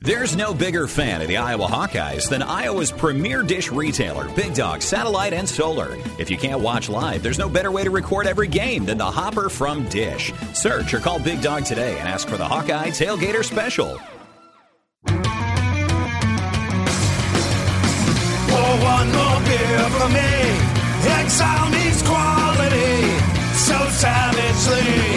There's 0.00 0.36
no 0.36 0.54
bigger 0.54 0.86
fan 0.86 1.22
of 1.22 1.26
the 1.28 1.38
Iowa 1.38 1.66
Hawkeyes 1.66 2.28
than 2.28 2.40
Iowa's 2.40 2.92
premier 2.92 3.42
dish 3.42 3.72
retailer, 3.72 4.28
Big 4.36 4.54
Dog 4.54 4.80
Satellite 4.80 5.32
and 5.32 5.48
Solar. 5.48 5.96
If 6.20 6.30
you 6.30 6.36
can't 6.36 6.60
watch 6.60 6.88
live, 6.88 7.20
there's 7.20 7.36
no 7.36 7.48
better 7.48 7.72
way 7.72 7.82
to 7.82 7.90
record 7.90 8.28
every 8.28 8.46
game 8.46 8.84
than 8.84 8.96
the 8.96 9.10
Hopper 9.10 9.48
from 9.48 9.88
Dish. 9.88 10.32
Search 10.54 10.94
or 10.94 11.00
call 11.00 11.18
Big 11.18 11.42
Dog 11.42 11.64
today 11.64 11.98
and 11.98 12.08
ask 12.08 12.28
for 12.28 12.36
the 12.36 12.46
Hawkeye 12.46 12.90
Tailgater 12.90 13.44
Special. 13.44 13.98
Pour 15.04 15.16
one 18.78 19.10
more 19.10 19.40
beer 19.42 19.90
for 19.98 20.08
me. 20.10 20.30
Exile 21.10 21.70
needs 21.70 22.02
quality 22.04 23.18
so 23.58 23.76
savagely. 23.88 25.07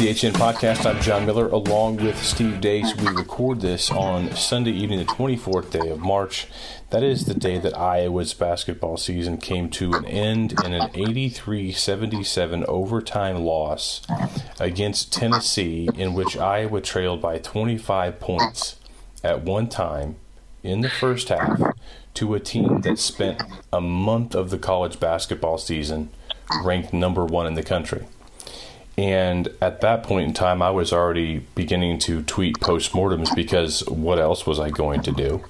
The 0.00 0.06
HN 0.06 0.32
Podcast. 0.32 0.86
I'm 0.86 0.98
John 1.02 1.26
Miller 1.26 1.48
along 1.48 1.98
with 1.98 2.16
Steve 2.24 2.62
Deace. 2.62 2.98
We 3.02 3.08
record 3.08 3.60
this 3.60 3.90
on 3.90 4.34
Sunday 4.34 4.70
evening, 4.70 4.98
the 4.98 5.04
24th 5.04 5.70
day 5.72 5.90
of 5.90 6.00
March. 6.00 6.46
That 6.88 7.02
is 7.02 7.26
the 7.26 7.34
day 7.34 7.58
that 7.58 7.76
Iowa's 7.76 8.32
basketball 8.32 8.96
season 8.96 9.36
came 9.36 9.68
to 9.72 9.92
an 9.92 10.06
end 10.06 10.54
in 10.64 10.72
an 10.72 10.88
83 10.94 11.72
77 11.72 12.64
overtime 12.64 13.44
loss 13.44 14.00
against 14.58 15.12
Tennessee, 15.12 15.90
in 15.94 16.14
which 16.14 16.34
Iowa 16.34 16.80
trailed 16.80 17.20
by 17.20 17.36
25 17.36 18.18
points 18.18 18.76
at 19.22 19.42
one 19.42 19.68
time 19.68 20.16
in 20.62 20.80
the 20.80 20.88
first 20.88 21.28
half 21.28 21.60
to 22.14 22.34
a 22.34 22.40
team 22.40 22.80
that 22.80 22.98
spent 22.98 23.42
a 23.70 23.82
month 23.82 24.34
of 24.34 24.48
the 24.48 24.58
college 24.58 24.98
basketball 24.98 25.58
season 25.58 26.08
ranked 26.64 26.94
number 26.94 27.26
one 27.26 27.46
in 27.46 27.52
the 27.52 27.62
country. 27.62 28.06
And 28.96 29.48
at 29.60 29.80
that 29.80 30.02
point 30.02 30.28
in 30.28 30.34
time, 30.34 30.60
I 30.60 30.70
was 30.70 30.92
already 30.92 31.38
beginning 31.54 31.98
to 32.00 32.22
tweet 32.22 32.56
postmortems 32.60 33.34
because 33.34 33.86
what 33.88 34.18
else 34.18 34.46
was 34.46 34.60
I 34.60 34.70
going 34.70 35.02
to 35.02 35.12
do? 35.12 35.44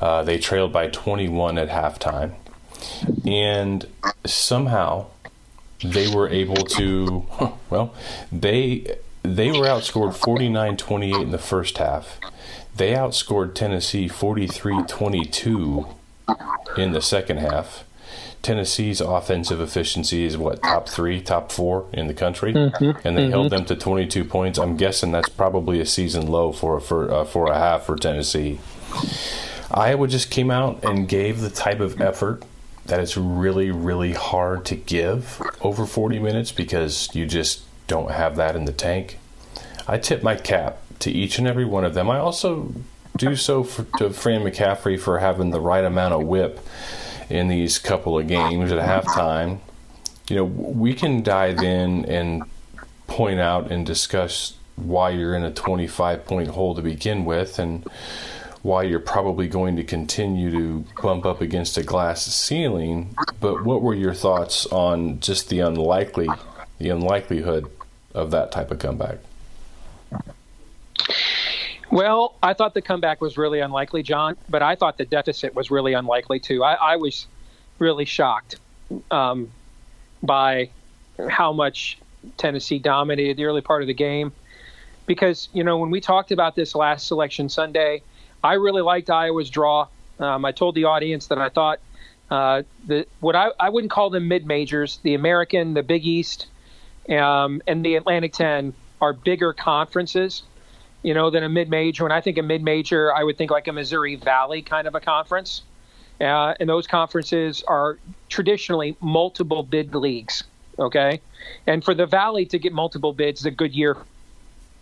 Uh, 0.00 0.22
they 0.22 0.38
trailed 0.38 0.72
by 0.72 0.88
21 0.88 1.58
at 1.58 1.68
halftime. 1.68 2.34
And 3.24 3.86
somehow 4.24 5.06
they 5.84 6.12
were 6.12 6.28
able 6.28 6.56
to, 6.56 7.26
well, 7.70 7.94
they, 8.32 8.96
they 9.22 9.50
were 9.50 9.66
outscored 9.66 10.14
49 10.14 10.76
28 10.76 11.14
in 11.14 11.30
the 11.30 11.38
first 11.38 11.78
half. 11.78 12.18
They 12.74 12.92
outscored 12.92 13.54
Tennessee 13.54 14.08
43 14.08 14.84
22 14.84 15.86
in 16.76 16.92
the 16.92 17.02
second 17.02 17.38
half. 17.38 17.84
Tennessee's 18.42 19.00
offensive 19.00 19.60
efficiency 19.60 20.24
is 20.24 20.36
what 20.38 20.62
top 20.62 20.88
three, 20.88 21.20
top 21.20 21.52
four 21.52 21.86
in 21.92 22.06
the 22.06 22.14
country, 22.14 22.52
Mm-hmm. 22.54 23.06
and 23.06 23.16
they 23.18 23.28
held 23.28 23.50
them 23.50 23.64
to 23.66 23.76
22 23.76 24.24
points. 24.24 24.58
I'm 24.58 24.76
guessing 24.76 25.12
that's 25.12 25.28
probably 25.28 25.78
a 25.80 25.86
season 25.86 26.26
low 26.26 26.50
for 26.52 26.80
for 26.80 27.10
uh, 27.12 27.24
for 27.24 27.46
a 27.50 27.58
half 27.58 27.84
for 27.84 27.96
Tennessee. 27.96 28.58
Iowa 29.70 30.08
just 30.08 30.30
came 30.30 30.50
out 30.50 30.82
and 30.84 31.08
gave 31.08 31.40
the 31.40 31.50
type 31.50 31.80
of 31.80 32.00
effort 32.00 32.42
that 32.86 32.98
it's 32.98 33.16
really 33.16 33.70
really 33.70 34.12
hard 34.14 34.64
to 34.66 34.74
give 34.74 35.40
over 35.60 35.86
40 35.86 36.18
minutes 36.18 36.50
because 36.50 37.08
you 37.14 37.26
just 37.26 37.62
don't 37.86 38.10
have 38.10 38.36
that 38.36 38.56
in 38.56 38.64
the 38.64 38.72
tank. 38.72 39.18
I 39.86 39.98
tip 39.98 40.22
my 40.22 40.34
cap 40.34 40.78
to 41.00 41.10
each 41.10 41.38
and 41.38 41.46
every 41.46 41.64
one 41.64 41.84
of 41.84 41.94
them. 41.94 42.10
I 42.10 42.18
also 42.18 42.72
do 43.16 43.36
so 43.36 43.62
for, 43.64 43.84
to 43.98 44.10
Fran 44.10 44.42
McCaffery 44.42 44.98
for 44.98 45.18
having 45.18 45.50
the 45.50 45.60
right 45.60 45.84
amount 45.84 46.14
of 46.14 46.22
whip 46.26 46.58
in 47.30 47.48
these 47.48 47.78
couple 47.78 48.18
of 48.18 48.26
games 48.26 48.72
at 48.72 48.78
halftime. 48.78 49.60
You 50.28 50.36
know, 50.36 50.44
we 50.44 50.94
can 50.94 51.22
dive 51.22 51.62
in 51.62 52.04
and 52.06 52.42
point 53.06 53.40
out 53.40 53.70
and 53.70 53.86
discuss 53.86 54.54
why 54.76 55.10
you're 55.10 55.34
in 55.34 55.44
a 55.44 55.52
25 55.52 56.24
point 56.24 56.48
hole 56.48 56.74
to 56.74 56.82
begin 56.82 57.24
with 57.24 57.58
and 57.58 57.84
why 58.62 58.82
you're 58.82 59.00
probably 59.00 59.48
going 59.48 59.76
to 59.76 59.84
continue 59.84 60.50
to 60.50 60.84
bump 61.00 61.24
up 61.24 61.40
against 61.40 61.78
a 61.78 61.82
glass 61.82 62.24
ceiling. 62.26 63.16
But 63.40 63.64
what 63.64 63.82
were 63.82 63.94
your 63.94 64.14
thoughts 64.14 64.66
on 64.66 65.20
just 65.20 65.48
the 65.48 65.60
unlikely, 65.60 66.28
the 66.78 66.90
unlikelihood 66.90 67.70
of 68.14 68.30
that 68.32 68.52
type 68.52 68.70
of 68.70 68.78
comeback? 68.78 69.18
Well, 71.90 72.36
I 72.40 72.54
thought 72.54 72.74
the 72.74 72.82
comeback 72.82 73.20
was 73.20 73.36
really 73.36 73.60
unlikely, 73.60 74.04
John, 74.04 74.36
but 74.48 74.62
I 74.62 74.76
thought 74.76 74.96
the 74.96 75.04
deficit 75.04 75.54
was 75.54 75.70
really 75.70 75.92
unlikely 75.92 76.38
too. 76.38 76.62
I, 76.62 76.74
I 76.74 76.96
was 76.96 77.26
really 77.80 78.04
shocked 78.04 78.56
um, 79.10 79.50
by 80.22 80.70
how 81.28 81.52
much 81.52 81.98
Tennessee 82.36 82.78
dominated 82.78 83.36
the 83.36 83.44
early 83.44 83.60
part 83.60 83.82
of 83.82 83.88
the 83.88 83.94
game. 83.94 84.32
Because, 85.06 85.48
you 85.52 85.64
know, 85.64 85.78
when 85.78 85.90
we 85.90 86.00
talked 86.00 86.30
about 86.30 86.54
this 86.54 86.76
last 86.76 87.08
selection 87.08 87.48
Sunday, 87.48 88.02
I 88.44 88.54
really 88.54 88.82
liked 88.82 89.10
Iowa's 89.10 89.50
draw. 89.50 89.88
Um, 90.20 90.44
I 90.44 90.52
told 90.52 90.76
the 90.76 90.84
audience 90.84 91.26
that 91.26 91.38
I 91.38 91.48
thought 91.48 91.80
uh, 92.30 92.62
the 92.86 93.06
what 93.18 93.34
I, 93.34 93.48
I 93.58 93.70
wouldn't 93.70 93.90
call 93.90 94.10
them 94.10 94.28
mid 94.28 94.46
majors, 94.46 95.00
the 95.02 95.14
American, 95.14 95.74
the 95.74 95.82
Big 95.82 96.06
East, 96.06 96.46
um, 97.08 97.60
and 97.66 97.84
the 97.84 97.96
Atlantic 97.96 98.32
10 98.34 98.72
are 99.00 99.12
bigger 99.12 99.52
conferences 99.52 100.44
you 101.02 101.14
know, 101.14 101.30
than 101.30 101.42
a 101.42 101.48
mid 101.48 101.70
major. 101.70 102.04
When 102.04 102.12
I 102.12 102.20
think 102.20 102.38
a 102.38 102.42
mid 102.42 102.62
major, 102.62 103.14
I 103.14 103.24
would 103.24 103.38
think 103.38 103.50
like 103.50 103.68
a 103.68 103.72
Missouri 103.72 104.16
Valley 104.16 104.62
kind 104.62 104.86
of 104.86 104.94
a 104.94 105.00
conference. 105.00 105.62
Uh, 106.20 106.54
and 106.60 106.68
those 106.68 106.86
conferences 106.86 107.62
are 107.66 107.98
traditionally 108.28 108.96
multiple 109.00 109.62
bid 109.62 109.94
leagues. 109.94 110.44
Okay. 110.78 111.20
And 111.66 111.82
for 111.82 111.94
the 111.94 112.06
Valley 112.06 112.44
to 112.46 112.58
get 112.58 112.72
multiple 112.72 113.12
bids 113.12 113.40
is 113.40 113.46
a 113.46 113.50
good 113.50 113.74
year 113.74 113.96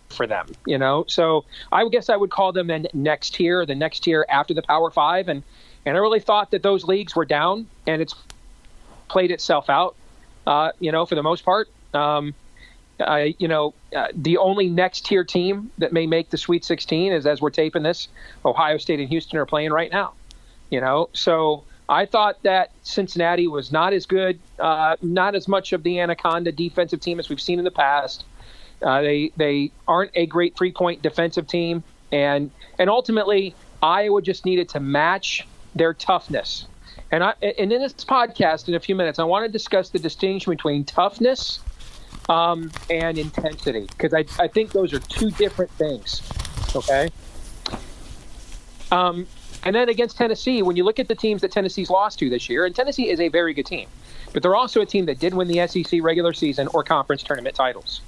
for 0.09 0.27
them, 0.27 0.47
you 0.65 0.77
know? 0.77 1.05
So 1.07 1.45
I 1.71 1.87
guess 1.87 2.09
I 2.09 2.17
would 2.17 2.31
call 2.31 2.51
them 2.51 2.67
then 2.67 2.87
next 2.93 3.35
tier, 3.35 3.65
the 3.65 3.75
next 3.75 4.01
tier 4.01 4.25
after 4.27 4.53
the 4.53 4.61
Power 4.61 4.91
Five. 4.91 5.29
And, 5.29 5.43
and 5.85 5.95
I 5.95 5.99
really 5.99 6.19
thought 6.19 6.51
that 6.51 6.63
those 6.63 6.83
leagues 6.83 7.15
were 7.15 7.25
down 7.25 7.67
and 7.87 8.01
it's 8.01 8.15
played 9.07 9.31
itself 9.31 9.69
out, 9.69 9.95
uh, 10.45 10.71
you 10.79 10.91
know, 10.91 11.05
for 11.05 11.15
the 11.15 11.23
most 11.23 11.45
part. 11.45 11.69
Um, 11.93 12.33
uh, 12.99 13.27
you 13.37 13.47
know, 13.47 13.73
uh, 13.95 14.07
the 14.13 14.37
only 14.37 14.69
next 14.69 15.05
tier 15.05 15.23
team 15.23 15.71
that 15.77 15.93
may 15.93 16.05
make 16.05 16.29
the 16.29 16.37
Sweet 16.37 16.65
16 16.65 17.13
is 17.13 17.25
as 17.25 17.41
we're 17.41 17.49
taping 17.49 17.83
this, 17.83 18.07
Ohio 18.45 18.77
State 18.77 18.99
and 18.99 19.09
Houston 19.09 19.39
are 19.39 19.45
playing 19.45 19.71
right 19.71 19.91
now. 19.91 20.13
You 20.69 20.81
know, 20.81 21.09
so 21.13 21.63
I 21.87 22.05
thought 22.05 22.43
that 22.43 22.71
Cincinnati 22.83 23.47
was 23.47 23.71
not 23.71 23.93
as 23.93 24.05
good, 24.05 24.39
uh, 24.59 24.97
not 25.01 25.33
as 25.33 25.47
much 25.47 25.73
of 25.73 25.81
the 25.81 25.99
anaconda 25.99 26.51
defensive 26.51 27.01
team 27.01 27.19
as 27.19 27.29
we've 27.29 27.41
seen 27.41 27.57
in 27.57 27.65
the 27.65 27.71
past. 27.71 28.23
Uh, 28.81 29.01
they 29.01 29.31
they 29.35 29.71
aren't 29.87 30.11
a 30.13 30.25
great 30.25 30.55
three 30.55 30.71
point 30.71 31.01
defensive 31.01 31.47
team, 31.47 31.83
and 32.11 32.51
and 32.77 32.89
ultimately 32.89 33.55
Iowa 33.81 34.21
just 34.21 34.45
needed 34.45 34.69
to 34.69 34.79
match 34.79 35.47
their 35.73 35.93
toughness. 35.93 36.67
And 37.11 37.23
I 37.23 37.33
and 37.41 37.73
in 37.73 37.81
this 37.81 37.93
podcast 37.93 38.67
in 38.67 38.75
a 38.75 38.79
few 38.79 38.95
minutes, 38.95 39.17
I 39.17 39.23
want 39.23 39.45
to 39.45 39.51
discuss 39.51 39.89
the 39.89 39.99
distinction 39.99 40.51
between 40.51 40.85
toughness 40.85 41.59
um, 42.29 42.71
and 42.89 43.17
intensity 43.17 43.87
because 43.87 44.13
I, 44.13 44.25
I 44.41 44.47
think 44.47 44.71
those 44.71 44.93
are 44.93 44.99
two 44.99 45.31
different 45.31 45.71
things. 45.71 46.21
Okay. 46.75 47.09
Um, 48.91 49.27
and 49.63 49.75
then 49.75 49.89
against 49.89 50.17
Tennessee, 50.17 50.61
when 50.61 50.75
you 50.75 50.83
look 50.83 50.99
at 50.99 51.07
the 51.07 51.15
teams 51.15 51.41
that 51.41 51.51
Tennessee's 51.51 51.89
lost 51.89 52.19
to 52.19 52.29
this 52.29 52.49
year, 52.49 52.65
and 52.65 52.75
Tennessee 52.75 53.09
is 53.09 53.19
a 53.19 53.27
very 53.27 53.53
good 53.53 53.65
team, 53.65 53.87
but 54.33 54.41
they're 54.41 54.55
also 54.55 54.81
a 54.81 54.85
team 54.85 55.05
that 55.07 55.19
did 55.19 55.33
win 55.33 55.47
the 55.47 55.67
SEC 55.67 56.01
regular 56.01 56.33
season 56.33 56.67
or 56.73 56.83
conference 56.83 57.23
tournament 57.23 57.55
titles. 57.55 58.01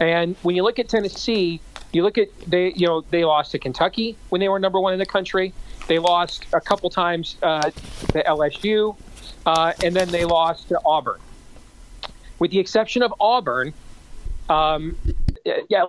And 0.00 0.36
when 0.42 0.56
you 0.56 0.62
look 0.62 0.78
at 0.78 0.88
Tennessee, 0.88 1.60
you 1.92 2.02
look 2.02 2.18
at 2.18 2.28
they 2.46 2.72
you 2.72 2.86
know 2.86 3.02
they 3.10 3.24
lost 3.24 3.52
to 3.52 3.58
Kentucky 3.58 4.16
when 4.28 4.40
they 4.40 4.48
were 4.48 4.58
number 4.58 4.80
one 4.80 4.92
in 4.92 4.98
the 4.98 5.06
country. 5.06 5.52
They 5.86 5.98
lost 5.98 6.46
a 6.52 6.60
couple 6.60 6.90
times 6.90 7.36
uh, 7.42 7.70
to 7.70 8.22
LSU. 8.24 8.96
uh, 9.46 9.72
and 9.82 9.96
then 9.96 10.08
they 10.10 10.24
lost 10.24 10.68
to 10.68 10.78
Auburn. 10.84 11.18
With 12.38 12.50
the 12.50 12.58
exception 12.58 13.02
of 13.02 13.12
Auburn, 13.20 13.72
um, 14.48 14.96
yeah, 15.44 15.86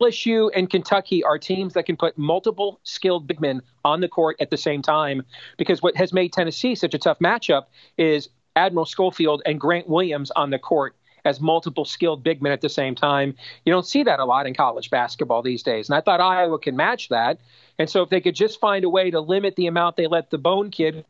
LSU 0.00 0.50
and 0.54 0.68
Kentucky 0.68 1.22
are 1.22 1.38
teams 1.38 1.74
that 1.74 1.86
can 1.86 1.96
put 1.96 2.18
multiple 2.18 2.80
skilled 2.82 3.26
big 3.26 3.40
men 3.40 3.62
on 3.84 4.00
the 4.00 4.08
court 4.08 4.36
at 4.40 4.50
the 4.50 4.56
same 4.56 4.82
time. 4.82 5.22
Because 5.56 5.82
what 5.82 5.96
has 5.96 6.12
made 6.12 6.32
Tennessee 6.32 6.74
such 6.74 6.94
a 6.94 6.98
tough 6.98 7.18
matchup 7.18 7.64
is 7.96 8.28
Admiral 8.56 8.86
Schofield 8.86 9.42
and 9.46 9.60
Grant 9.60 9.88
Williams 9.88 10.30
on 10.32 10.50
the 10.50 10.58
court 10.58 10.94
as 11.24 11.40
multiple 11.40 11.84
skilled 11.84 12.22
big 12.22 12.42
men 12.42 12.52
at 12.52 12.60
the 12.60 12.68
same 12.68 12.94
time. 12.94 13.34
You 13.64 13.72
don't 13.72 13.86
see 13.86 14.02
that 14.02 14.20
a 14.20 14.24
lot 14.24 14.46
in 14.46 14.54
college 14.54 14.90
basketball 14.90 15.42
these 15.42 15.62
days. 15.62 15.88
And 15.88 15.96
I 15.96 16.00
thought 16.00 16.20
Iowa 16.20 16.58
can 16.58 16.76
match 16.76 17.08
that. 17.08 17.40
And 17.78 17.88
so 17.88 18.02
if 18.02 18.10
they 18.10 18.20
could 18.20 18.34
just 18.34 18.60
find 18.60 18.84
a 18.84 18.90
way 18.90 19.10
to 19.10 19.20
limit 19.20 19.56
the 19.56 19.66
amount 19.66 19.96
they 19.96 20.06
let 20.06 20.30
the 20.30 20.38
Bone 20.38 20.70
kid, 20.70 21.04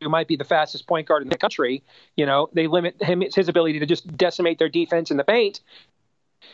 who 0.00 0.08
might 0.08 0.28
be 0.28 0.36
the 0.36 0.44
fastest 0.44 0.86
point 0.86 1.08
guard 1.08 1.22
in 1.22 1.28
the 1.28 1.38
country, 1.38 1.82
you 2.16 2.26
know, 2.26 2.48
they 2.52 2.66
limit 2.66 3.02
him 3.02 3.22
his 3.34 3.48
ability 3.48 3.78
to 3.78 3.86
just 3.86 4.16
decimate 4.16 4.58
their 4.58 4.68
defense 4.68 5.10
in 5.10 5.16
the 5.16 5.24
paint. 5.24 5.60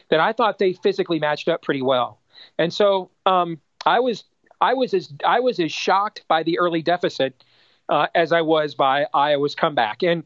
That 0.09 0.21
I 0.21 0.33
thought 0.33 0.59
they 0.59 0.73
physically 0.73 1.19
matched 1.19 1.49
up 1.49 1.63
pretty 1.63 1.83
well. 1.83 2.19
And 2.59 2.73
so 2.73 3.11
um, 3.27 3.61
I 3.85 4.01
was 4.01 4.25
I 4.61 4.75
was 4.75 4.95
as 4.95 5.13
I 5.25 5.41
was 5.41 5.61
as 5.61 5.73
shocked 5.73 6.25
by 6.27 6.43
the 6.43 6.59
early 6.59 6.83
deficit 6.83 7.45
uh, 7.89 8.07
as 8.15 8.33
I 8.33 8.41
was 8.41 8.75
by 8.75 9.07
Iowa's 9.13 9.55
comeback. 9.55 10.03
And 10.03 10.25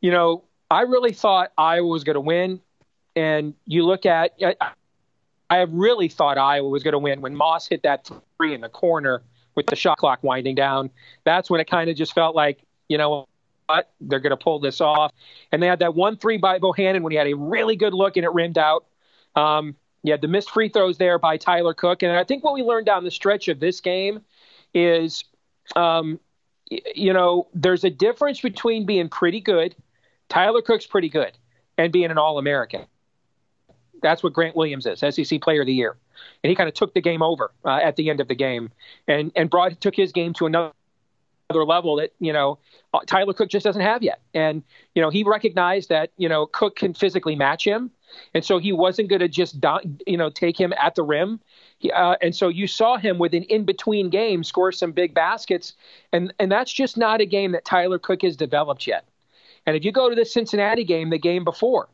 you 0.00 0.10
know, 0.10 0.44
I 0.70 0.82
really 0.82 1.12
thought 1.12 1.52
Iowa 1.58 1.86
was 1.86 2.04
going 2.04 2.14
to 2.14 2.20
win. 2.20 2.60
And 3.14 3.54
you 3.66 3.84
look 3.84 4.04
at, 4.04 4.32
I, 4.42 4.56
I 5.48 5.62
really 5.62 6.08
thought 6.08 6.38
Iowa 6.38 6.68
was 6.68 6.82
going 6.82 6.92
to 6.92 6.98
win 6.98 7.20
when 7.20 7.34
Moss 7.34 7.66
hit 7.66 7.82
that 7.84 8.10
three 8.36 8.54
in 8.54 8.60
the 8.60 8.68
corner 8.68 9.22
with 9.56 9.66
the 9.66 9.76
shot 9.76 9.98
clock 9.98 10.22
winding 10.22 10.54
down. 10.54 10.90
That's 11.24 11.50
when 11.50 11.60
it 11.60 11.68
kind 11.68 11.90
of 11.90 11.96
just 11.96 12.14
felt 12.14 12.36
like, 12.36 12.62
you 12.88 12.98
know 12.98 13.26
what, 13.66 13.90
they're 14.00 14.20
going 14.20 14.30
to 14.30 14.36
pull 14.36 14.60
this 14.60 14.80
off. 14.80 15.12
And 15.50 15.62
they 15.62 15.66
had 15.66 15.80
that 15.80 15.94
one 15.94 16.16
three 16.16 16.36
by 16.36 16.58
Bohannon 16.58 17.02
when 17.02 17.10
he 17.10 17.16
had 17.16 17.26
a 17.26 17.34
really 17.34 17.74
good 17.74 17.94
look 17.94 18.16
and 18.16 18.24
it 18.24 18.32
rimmed 18.32 18.58
out. 18.58 18.84
Um, 19.34 19.74
you 20.02 20.12
had 20.12 20.20
the 20.20 20.28
missed 20.28 20.50
free 20.50 20.68
throws 20.68 20.98
there 20.98 21.18
by 21.18 21.36
Tyler 21.36 21.74
Cook. 21.74 22.02
And 22.04 22.12
I 22.12 22.22
think 22.22 22.44
what 22.44 22.54
we 22.54 22.62
learned 22.62 22.86
down 22.86 23.02
the 23.02 23.10
stretch 23.10 23.48
of 23.48 23.58
this 23.58 23.80
game 23.80 24.20
is, 24.72 25.24
um, 25.74 26.20
you 26.68 27.12
know, 27.12 27.48
there's 27.54 27.82
a 27.82 27.90
difference 27.90 28.40
between 28.40 28.86
being 28.86 29.08
pretty 29.08 29.40
good– 29.40 29.74
Tyler 30.28 30.62
Cook's 30.62 30.86
pretty 30.86 31.08
good 31.08 31.32
and 31.78 31.92
being 31.92 32.10
an 32.10 32.18
All 32.18 32.38
American. 32.38 32.84
That's 34.02 34.22
what 34.22 34.32
Grant 34.32 34.56
Williams 34.56 34.86
is, 34.86 35.00
SEC 35.00 35.40
Player 35.40 35.62
of 35.62 35.66
the 35.66 35.74
Year, 35.74 35.96
and 36.42 36.50
he 36.50 36.54
kind 36.54 36.68
of 36.68 36.74
took 36.74 36.94
the 36.94 37.00
game 37.00 37.22
over 37.22 37.52
uh, 37.64 37.80
at 37.82 37.96
the 37.96 38.10
end 38.10 38.20
of 38.20 38.28
the 38.28 38.34
game, 38.34 38.70
and 39.08 39.32
and 39.36 39.50
brought 39.50 39.80
took 39.80 39.94
his 39.94 40.12
game 40.12 40.32
to 40.34 40.46
another 40.46 40.72
level 41.50 41.96
that 41.96 42.12
you 42.18 42.32
know 42.32 42.58
uh, 42.94 43.00
Tyler 43.06 43.32
Cook 43.32 43.48
just 43.48 43.64
doesn't 43.64 43.82
have 43.82 44.02
yet. 44.02 44.20
And 44.34 44.62
you 44.94 45.02
know 45.02 45.10
he 45.10 45.22
recognized 45.24 45.88
that 45.88 46.10
you 46.16 46.28
know 46.28 46.46
Cook 46.46 46.76
can 46.76 46.94
physically 46.94 47.36
match 47.36 47.66
him, 47.66 47.90
and 48.34 48.44
so 48.44 48.58
he 48.58 48.72
wasn't 48.72 49.08
going 49.08 49.20
to 49.20 49.28
just 49.28 49.56
you 50.06 50.16
know 50.16 50.30
take 50.30 50.58
him 50.58 50.72
at 50.78 50.94
the 50.94 51.02
rim. 51.02 51.40
He, 51.78 51.90
uh, 51.90 52.16
and 52.22 52.34
so 52.34 52.48
you 52.48 52.66
saw 52.66 52.96
him 52.96 53.18
with 53.18 53.34
an 53.34 53.44
in 53.44 53.64
between 53.64 54.10
game 54.10 54.44
score 54.44 54.72
some 54.72 54.92
big 54.92 55.14
baskets, 55.14 55.74
and 56.12 56.32
and 56.38 56.50
that's 56.50 56.72
just 56.72 56.96
not 56.96 57.20
a 57.20 57.26
game 57.26 57.52
that 57.52 57.64
Tyler 57.64 57.98
Cook 57.98 58.22
has 58.22 58.36
developed 58.36 58.86
yet. 58.86 59.06
And 59.66 59.76
if 59.76 59.84
you 59.84 59.92
go 59.92 60.08
to 60.08 60.14
the 60.14 60.24
Cincinnati 60.24 60.84
game, 60.84 61.10
the 61.10 61.18
game 61.18 61.44
before, 61.44 61.88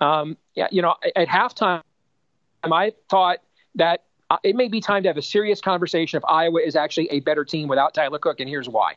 um, 0.00 0.36
yeah, 0.54 0.68
you 0.70 0.82
know, 0.82 0.94
at 1.16 1.28
halftime, 1.28 1.82
I 2.62 2.92
thought 3.08 3.38
that 3.74 4.04
uh, 4.30 4.38
it 4.42 4.56
may 4.56 4.68
be 4.68 4.80
time 4.80 5.02
to 5.02 5.08
have 5.08 5.16
a 5.16 5.22
serious 5.22 5.60
conversation 5.60 6.16
if 6.16 6.24
Iowa 6.24 6.60
is 6.60 6.76
actually 6.76 7.08
a 7.10 7.20
better 7.20 7.44
team 7.44 7.68
without 7.68 7.94
Tyler 7.94 8.18
Cook, 8.18 8.40
and 8.40 8.48
here's 8.48 8.68
why. 8.68 8.94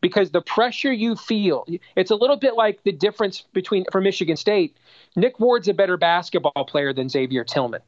Because 0.00 0.30
the 0.30 0.42
pressure 0.42 0.92
you 0.92 1.16
feel, 1.16 1.66
it's 1.96 2.10
a 2.10 2.16
little 2.16 2.36
bit 2.36 2.54
like 2.54 2.82
the 2.82 2.92
difference 2.92 3.42
between 3.52 3.84
for 3.90 4.00
Michigan 4.00 4.36
State. 4.36 4.76
Nick 5.16 5.40
Ward's 5.40 5.68
a 5.68 5.74
better 5.74 5.96
basketball 5.96 6.64
player 6.66 6.92
than 6.92 7.08
Xavier 7.08 7.44
Tillman. 7.44 7.80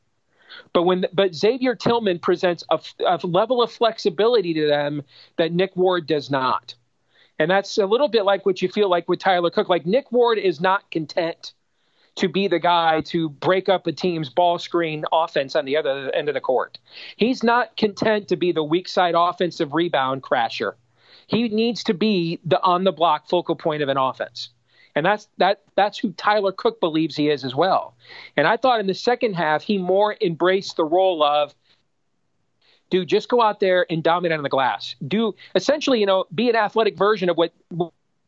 But 0.72 0.84
when 0.84 1.04
but 1.12 1.34
Xavier 1.34 1.74
Tillman 1.74 2.18
presents 2.18 2.64
a, 2.70 2.80
a 3.06 3.18
level 3.24 3.62
of 3.62 3.70
flexibility 3.70 4.54
to 4.54 4.66
them 4.66 5.02
that 5.36 5.52
Nick 5.52 5.76
Ward 5.76 6.06
does 6.06 6.30
not. 6.30 6.74
And 7.38 7.50
that's 7.50 7.76
a 7.76 7.84
little 7.84 8.08
bit 8.08 8.24
like 8.24 8.46
what 8.46 8.62
you 8.62 8.68
feel 8.70 8.88
like 8.88 9.08
with 9.08 9.18
Tyler 9.18 9.50
Cook. 9.50 9.68
Like 9.68 9.84
Nick 9.84 10.10
Ward 10.10 10.38
is 10.38 10.58
not 10.58 10.90
content 10.90 11.52
to 12.16 12.28
be 12.28 12.48
the 12.48 12.58
guy 12.58 13.02
to 13.02 13.28
break 13.28 13.68
up 13.68 13.86
a 13.86 13.92
team's 13.92 14.28
ball 14.28 14.58
screen 14.58 15.04
offense 15.12 15.54
on 15.54 15.64
the 15.64 15.76
other 15.76 16.10
end 16.14 16.28
of 16.28 16.34
the 16.34 16.40
court. 16.40 16.78
He's 17.16 17.42
not 17.42 17.76
content 17.76 18.28
to 18.28 18.36
be 18.36 18.52
the 18.52 18.64
weak 18.64 18.88
side 18.88 19.14
offensive 19.16 19.74
rebound 19.74 20.22
crasher. 20.22 20.72
He 21.26 21.48
needs 21.48 21.84
to 21.84 21.94
be 21.94 22.40
the 22.44 22.60
on 22.62 22.84
the 22.84 22.92
block 22.92 23.28
focal 23.28 23.56
point 23.56 23.82
of 23.82 23.88
an 23.88 23.96
offense. 23.96 24.50
And 24.94 25.04
that's 25.04 25.28
that 25.36 25.62
that's 25.74 25.98
who 25.98 26.12
Tyler 26.12 26.52
Cook 26.52 26.80
believes 26.80 27.16
he 27.16 27.28
is 27.28 27.44
as 27.44 27.54
well. 27.54 27.94
And 28.36 28.46
I 28.46 28.56
thought 28.56 28.80
in 28.80 28.86
the 28.86 28.94
second 28.94 29.34
half 29.34 29.62
he 29.62 29.76
more 29.76 30.16
embraced 30.22 30.76
the 30.76 30.84
role 30.84 31.22
of 31.22 31.54
dude, 32.88 33.08
just 33.08 33.28
go 33.28 33.42
out 33.42 33.60
there 33.60 33.84
and 33.90 34.02
dominate 34.02 34.38
on 34.38 34.42
the 34.42 34.48
glass. 34.48 34.94
Do 35.06 35.34
essentially, 35.54 36.00
you 36.00 36.06
know, 36.06 36.24
be 36.34 36.48
an 36.48 36.56
athletic 36.56 36.96
version 36.96 37.28
of 37.28 37.36
what 37.36 37.52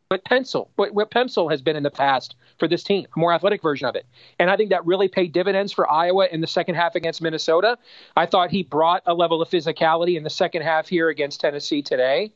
what 0.09 0.25
Pencil, 0.25 0.71
what, 0.77 0.95
what 0.95 1.11
Pencil 1.11 1.49
has 1.51 1.61
been 1.61 1.77
in 1.77 1.83
the 1.83 1.91
past 1.91 2.35
for 2.59 2.67
this 2.67 2.83
team, 2.83 3.07
a 3.15 3.19
more 3.19 3.33
athletic 3.33 3.61
version 3.61 3.87
of 3.87 3.95
it. 3.95 4.07
And 4.39 4.51
I 4.51 4.57
think 4.57 4.71
that 4.71 4.87
really 4.87 5.09
paid 5.09 5.33
dividends 5.33 5.73
for 5.73 5.91
Iowa 5.91 6.29
in 6.33 6.41
the 6.41 6.47
second 6.47 6.77
half 6.77 6.95
against 6.95 7.21
Minnesota. 7.21 7.77
I 8.17 8.25
thought 8.27 8.51
he 8.51 8.63
brought 8.63 9.03
a 9.07 9.13
level 9.13 9.43
of 9.43 9.51
physicality 9.51 10.17
in 10.17 10.23
the 10.23 10.31
second 10.31 10.63
half 10.63 10.89
here 10.89 11.11
against 11.11 11.41
Tennessee 11.41 11.83
today 11.83 12.33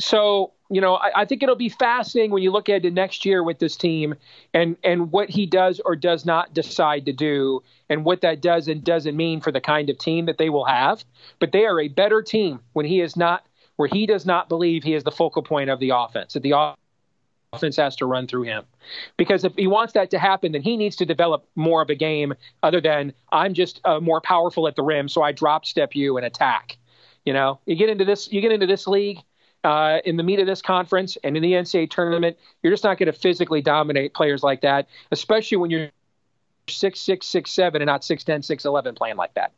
so 0.00 0.52
you 0.72 0.80
know, 0.80 0.94
I, 0.94 1.22
I, 1.22 1.24
think 1.24 1.42
it'll 1.42 1.56
be 1.56 1.68
fascinating 1.68 2.30
when 2.30 2.44
you 2.44 2.52
look 2.52 2.68
at 2.68 2.82
the 2.82 2.92
next 2.92 3.24
year 3.24 3.42
with 3.42 3.58
this 3.58 3.76
team 3.76 4.14
and 4.54 4.76
and 4.84 5.10
what 5.10 5.28
he 5.28 5.44
does 5.44 5.80
or 5.84 5.96
does 5.96 6.24
not 6.24 6.54
decide 6.54 7.06
to 7.06 7.12
do, 7.12 7.62
and 7.88 8.04
what 8.04 8.20
that 8.20 8.40
does 8.40 8.68
and 8.68 8.84
doesn't 8.84 9.16
mean 9.16 9.40
for 9.40 9.50
the 9.50 9.60
kind 9.60 9.90
of 9.90 9.98
team 9.98 10.26
that 10.26 10.38
they 10.38 10.48
will 10.48 10.64
have. 10.64 11.04
But 11.40 11.52
they 11.52 11.66
are 11.66 11.80
a 11.80 11.88
better 11.88 12.22
team 12.22 12.60
when 12.72 12.86
he 12.86 13.00
is 13.00 13.16
not 13.16 13.44
where 13.76 13.88
he 13.88 14.06
does 14.06 14.24
not 14.24 14.48
believe 14.48 14.84
he 14.84 14.94
is 14.94 15.04
the 15.04 15.10
focal 15.10 15.42
point 15.42 15.70
of 15.70 15.80
the 15.80 15.90
offense. 15.90 16.34
That 16.34 16.42
the 16.42 16.52
offense 17.52 17.76
has 17.76 17.96
to 17.96 18.06
run 18.06 18.28
through 18.28 18.42
him, 18.42 18.64
because 19.16 19.42
if 19.42 19.52
he 19.56 19.66
wants 19.66 19.92
that 19.94 20.10
to 20.10 20.18
happen, 20.18 20.52
then 20.52 20.62
he 20.62 20.76
needs 20.76 20.94
to 20.96 21.04
develop 21.04 21.44
more 21.56 21.82
of 21.82 21.90
a 21.90 21.96
game 21.96 22.32
other 22.62 22.80
than 22.80 23.12
I'm 23.32 23.54
just 23.54 23.80
uh, 23.84 23.98
more 23.98 24.20
powerful 24.20 24.68
at 24.68 24.76
the 24.76 24.82
rim, 24.82 25.08
so 25.08 25.22
I 25.22 25.32
drop 25.32 25.64
step 25.64 25.96
you 25.96 26.16
and 26.16 26.24
attack. 26.24 26.78
You 27.24 27.32
know, 27.32 27.58
you 27.66 27.74
get 27.74 27.88
into 27.88 28.04
this, 28.04 28.32
you 28.32 28.40
get 28.40 28.52
into 28.52 28.66
this 28.66 28.86
league 28.86 29.18
uh, 29.64 29.98
in 30.04 30.16
the 30.16 30.22
meat 30.22 30.38
of 30.38 30.46
this 30.46 30.62
conference 30.62 31.18
and 31.24 31.36
in 31.36 31.42
the 31.42 31.52
NCAA 31.52 31.90
tournament, 31.90 32.38
you're 32.62 32.72
just 32.72 32.84
not 32.84 32.98
going 32.98 33.12
to 33.12 33.18
physically 33.18 33.60
dominate 33.60 34.14
players 34.14 34.44
like 34.44 34.60
that, 34.60 34.88
especially 35.10 35.56
when 35.56 35.70
you're 35.70 35.90
six 36.68 37.00
six 37.00 37.26
six 37.26 37.50
seven 37.50 37.82
and 37.82 37.88
not 37.88 38.04
six 38.04 38.22
ten 38.22 38.42
six 38.42 38.64
eleven 38.64 38.94
playing 38.94 39.16
like 39.16 39.34
that. 39.34 39.52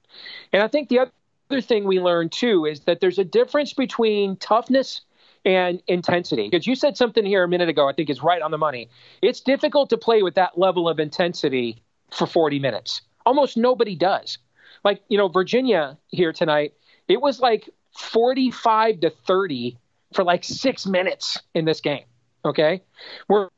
And 0.54 0.62
I 0.62 0.68
think 0.68 0.88
the 0.88 1.10
other 1.50 1.60
thing 1.60 1.84
we 1.84 2.00
learned 2.00 2.32
too 2.32 2.64
is 2.64 2.80
that 2.80 3.00
there's 3.00 3.18
a 3.18 3.24
difference 3.24 3.74
between 3.74 4.36
toughness 4.36 5.02
and 5.44 5.82
intensity. 5.88 6.48
Because 6.48 6.66
you 6.66 6.74
said 6.74 6.96
something 6.96 7.24
here 7.24 7.44
a 7.44 7.48
minute 7.48 7.68
ago, 7.68 7.88
I 7.88 7.92
think 7.92 8.10
is 8.10 8.22
right 8.22 8.42
on 8.42 8.50
the 8.50 8.58
money. 8.58 8.88
It's 9.22 9.40
difficult 9.40 9.90
to 9.90 9.98
play 9.98 10.22
with 10.22 10.34
that 10.34 10.58
level 10.58 10.88
of 10.88 11.00
intensity 11.00 11.82
for 12.10 12.26
40 12.26 12.58
minutes. 12.58 13.02
Almost 13.26 13.56
nobody 13.56 13.96
does. 13.96 14.38
Like, 14.84 15.02
you 15.08 15.18
know, 15.18 15.28
Virginia 15.28 15.98
here 16.08 16.32
tonight, 16.32 16.74
it 17.08 17.20
was 17.20 17.40
like 17.40 17.68
45 17.96 19.00
to 19.00 19.10
30 19.10 19.78
for 20.12 20.24
like 20.24 20.44
six 20.44 20.86
minutes 20.86 21.38
in 21.54 21.64
this 21.64 21.80
game. 21.80 22.04
Okay. 22.44 22.82
Where 23.26 23.48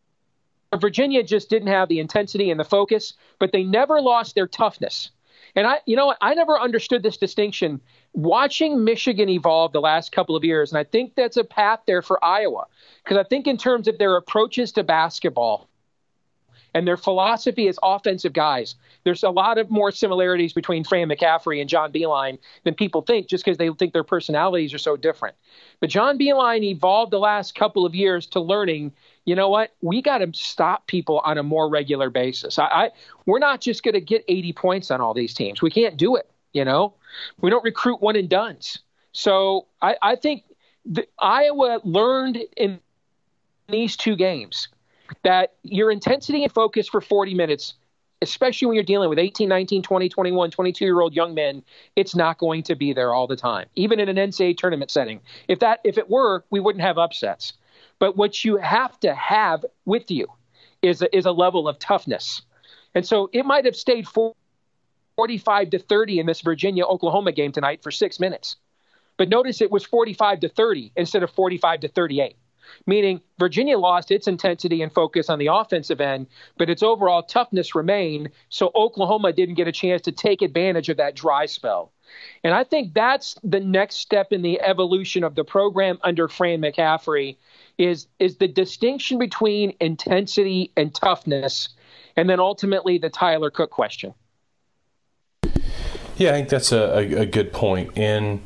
Virginia 0.78 1.22
just 1.22 1.50
didn't 1.50 1.68
have 1.68 1.88
the 1.88 2.00
intensity 2.00 2.50
and 2.50 2.58
the 2.58 2.64
focus, 2.64 3.14
but 3.38 3.52
they 3.52 3.64
never 3.64 4.00
lost 4.00 4.34
their 4.34 4.46
toughness. 4.46 5.10
And 5.56 5.66
I, 5.66 5.78
you 5.86 5.96
know 5.96 6.06
what, 6.06 6.18
I 6.20 6.34
never 6.34 6.58
understood 6.58 7.02
this 7.02 7.16
distinction. 7.16 7.80
Watching 8.14 8.84
Michigan 8.84 9.28
evolve 9.28 9.72
the 9.72 9.80
last 9.80 10.12
couple 10.12 10.36
of 10.36 10.44
years, 10.44 10.72
and 10.72 10.78
I 10.78 10.84
think 10.84 11.14
that's 11.16 11.36
a 11.36 11.44
path 11.44 11.80
there 11.86 12.00
for 12.00 12.24
Iowa, 12.24 12.66
because 13.02 13.18
I 13.18 13.24
think 13.24 13.46
in 13.46 13.56
terms 13.56 13.88
of 13.88 13.98
their 13.98 14.16
approaches 14.16 14.72
to 14.72 14.84
basketball, 14.84 15.68
and 16.74 16.86
their 16.86 16.96
philosophy 16.96 17.68
as 17.68 17.78
offensive 17.82 18.32
guys. 18.32 18.74
There's 19.04 19.22
a 19.22 19.30
lot 19.30 19.58
of 19.58 19.70
more 19.70 19.92
similarities 19.92 20.52
between 20.52 20.84
Fran 20.84 21.08
McCaffery 21.08 21.60
and 21.60 21.70
John 21.70 21.92
Beilein 21.92 22.38
than 22.64 22.74
people 22.74 23.02
think, 23.02 23.28
just 23.28 23.44
because 23.44 23.58
they 23.58 23.70
think 23.70 23.92
their 23.92 24.04
personalities 24.04 24.74
are 24.74 24.78
so 24.78 24.96
different. 24.96 25.36
But 25.80 25.90
John 25.90 26.18
Beilein 26.18 26.64
evolved 26.64 27.12
the 27.12 27.18
last 27.18 27.54
couple 27.54 27.86
of 27.86 27.94
years 27.94 28.26
to 28.28 28.40
learning. 28.40 28.92
You 29.24 29.36
know 29.36 29.48
what? 29.48 29.74
We 29.82 30.02
got 30.02 30.18
to 30.18 30.30
stop 30.34 30.86
people 30.88 31.20
on 31.24 31.38
a 31.38 31.42
more 31.42 31.68
regular 31.68 32.10
basis. 32.10 32.58
I, 32.58 32.64
I 32.64 32.90
we're 33.24 33.38
not 33.38 33.60
just 33.60 33.82
going 33.82 33.94
to 33.94 34.00
get 34.00 34.24
80 34.26 34.52
points 34.54 34.90
on 34.90 35.00
all 35.00 35.14
these 35.14 35.32
teams. 35.32 35.62
We 35.62 35.70
can't 35.70 35.96
do 35.96 36.16
it. 36.16 36.28
You 36.52 36.64
know, 36.64 36.94
we 37.40 37.50
don't 37.50 37.64
recruit 37.64 38.00
one 38.00 38.16
and 38.16 38.28
duns. 38.28 38.78
So 39.12 39.66
I, 39.80 39.96
I 40.02 40.16
think 40.16 40.44
Iowa 41.18 41.80
learned 41.84 42.38
in 42.56 42.80
these 43.68 43.96
two 43.96 44.16
games 44.16 44.68
that 45.22 45.54
your 45.62 45.90
intensity 45.90 46.42
and 46.42 46.52
focus 46.52 46.88
for 46.88 47.00
40 47.00 47.34
minutes 47.34 47.74
especially 48.24 48.66
when 48.66 48.74
you're 48.74 48.84
dealing 48.84 49.08
with 49.08 49.18
18, 49.18 49.48
19, 49.48 49.82
20, 49.82 50.08
21, 50.08 50.50
22 50.50 50.84
year 50.84 51.00
old 51.00 51.14
young 51.14 51.34
men, 51.34 51.62
it's 51.94 52.16
not 52.16 52.38
going 52.38 52.62
to 52.64 52.74
be 52.74 52.92
there 52.92 53.14
all 53.14 53.26
the 53.26 53.36
time, 53.36 53.68
even 53.76 54.00
in 54.00 54.08
an 54.08 54.16
NCAA 54.16 54.56
tournament 54.56 54.90
setting. 54.90 55.20
If 55.46 55.60
that 55.60 55.80
if 55.84 55.98
it 55.98 56.10
were, 56.10 56.44
we 56.50 56.58
wouldn't 56.58 56.82
have 56.82 56.98
upsets. 56.98 57.52
But 57.98 58.16
what 58.16 58.44
you 58.44 58.56
have 58.56 58.98
to 59.00 59.14
have 59.14 59.64
with 59.84 60.10
you 60.10 60.26
is 60.82 61.02
a, 61.02 61.16
is 61.16 61.26
a 61.26 61.32
level 61.32 61.68
of 61.68 61.78
toughness. 61.78 62.42
And 62.94 63.06
so 63.06 63.30
it 63.32 63.44
might 63.44 63.64
have 63.66 63.76
stayed 63.76 64.08
45 65.16 65.70
to 65.70 65.78
30 65.78 66.20
in 66.20 66.26
this 66.26 66.40
Virginia 66.40 66.84
Oklahoma 66.84 67.32
game 67.32 67.52
tonight 67.52 67.82
for 67.82 67.90
six 67.90 68.18
minutes. 68.18 68.56
But 69.16 69.28
notice 69.28 69.60
it 69.60 69.70
was 69.70 69.84
45 69.84 70.40
to 70.40 70.48
30 70.48 70.92
instead 70.96 71.22
of 71.22 71.30
45 71.30 71.80
to 71.80 71.88
38 71.88 72.36
meaning 72.86 73.20
Virginia 73.38 73.78
lost 73.78 74.10
its 74.10 74.26
intensity 74.26 74.82
and 74.82 74.92
focus 74.92 75.28
on 75.28 75.38
the 75.38 75.48
offensive 75.48 76.00
end, 76.00 76.26
but 76.56 76.70
its 76.70 76.82
overall 76.82 77.22
toughness 77.22 77.74
remained. 77.74 78.30
So 78.48 78.70
Oklahoma 78.74 79.32
didn't 79.32 79.56
get 79.56 79.68
a 79.68 79.72
chance 79.72 80.02
to 80.02 80.12
take 80.12 80.42
advantage 80.42 80.88
of 80.88 80.96
that 80.98 81.14
dry 81.14 81.46
spell. 81.46 81.92
And 82.42 82.54
I 82.54 82.64
think 82.64 82.94
that's 82.94 83.36
the 83.42 83.60
next 83.60 83.96
step 83.96 84.32
in 84.32 84.42
the 84.42 84.60
evolution 84.60 85.24
of 85.24 85.34
the 85.34 85.44
program 85.44 85.98
under 86.02 86.28
Fran 86.28 86.60
McCaffery 86.60 87.36
is 87.78 88.06
is 88.18 88.36
the 88.36 88.48
distinction 88.48 89.18
between 89.18 89.74
intensity 89.80 90.70
and 90.76 90.94
toughness, 90.94 91.70
and 92.16 92.28
then 92.28 92.40
ultimately 92.40 92.98
the 92.98 93.10
Tyler 93.10 93.50
Cook 93.50 93.70
question. 93.70 94.14
Yeah, 96.16 96.30
I 96.30 96.32
think 96.34 96.48
that's 96.48 96.72
a, 96.72 96.98
a, 96.98 97.26
good 97.26 97.52
point. 97.52 97.96
And 97.96 98.40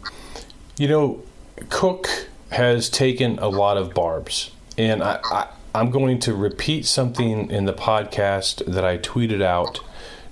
you 0.79 0.89
know, 0.89 1.23
Cook 1.69 2.09
has 2.51 2.89
taken 2.89 3.39
a 3.39 3.49
lot 3.49 3.77
of 3.77 3.95
barbs. 3.95 4.51
And 4.77 5.03
I, 5.03 5.21
I, 5.25 5.49
I'm 5.75 5.91
going 5.91 6.19
to 6.21 6.35
repeat 6.35 6.87
something 6.87 7.51
in 7.51 7.67
the 7.67 7.73
podcast 7.73 8.65
that 8.67 8.85
I 8.85 8.99
tweeted 8.99 9.43
out 9.43 9.81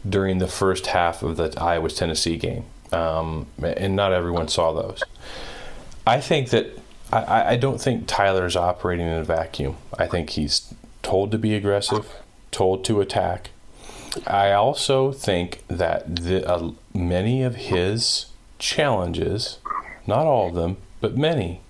during 0.08 0.38
the 0.38 0.46
first 0.46 0.86
half 0.88 1.22
of 1.22 1.36
the 1.36 1.52
Iowa 1.60 1.90
Tennessee 1.90 2.36
game. 2.36 2.64
Um, 2.92 3.46
and 3.62 3.96
not 3.96 4.12
everyone 4.12 4.48
saw 4.48 4.72
those. 4.72 5.02
I 6.06 6.20
think 6.20 6.50
that 6.50 6.78
I, 7.12 7.52
I 7.52 7.56
don't 7.56 7.80
think 7.80 8.06
Tyler's 8.06 8.56
operating 8.56 9.06
in 9.06 9.14
a 9.14 9.24
vacuum. 9.24 9.76
I 9.98 10.06
think 10.06 10.30
he's 10.30 10.72
told 11.02 11.32
to 11.32 11.38
be 11.38 11.54
aggressive, 11.54 12.06
told 12.50 12.84
to 12.86 13.00
attack. 13.00 13.50
I 14.26 14.52
also 14.52 15.12
think 15.12 15.62
that 15.68 16.16
the, 16.16 16.49
uh, 16.49 16.73
many 16.94 17.42
of 17.42 17.56
his 17.56 18.26
challenges, 18.58 19.58
not 20.06 20.26
all 20.26 20.49
of 20.49 20.54
them, 20.54 20.76
but 21.00 21.16
many, 21.16 21.61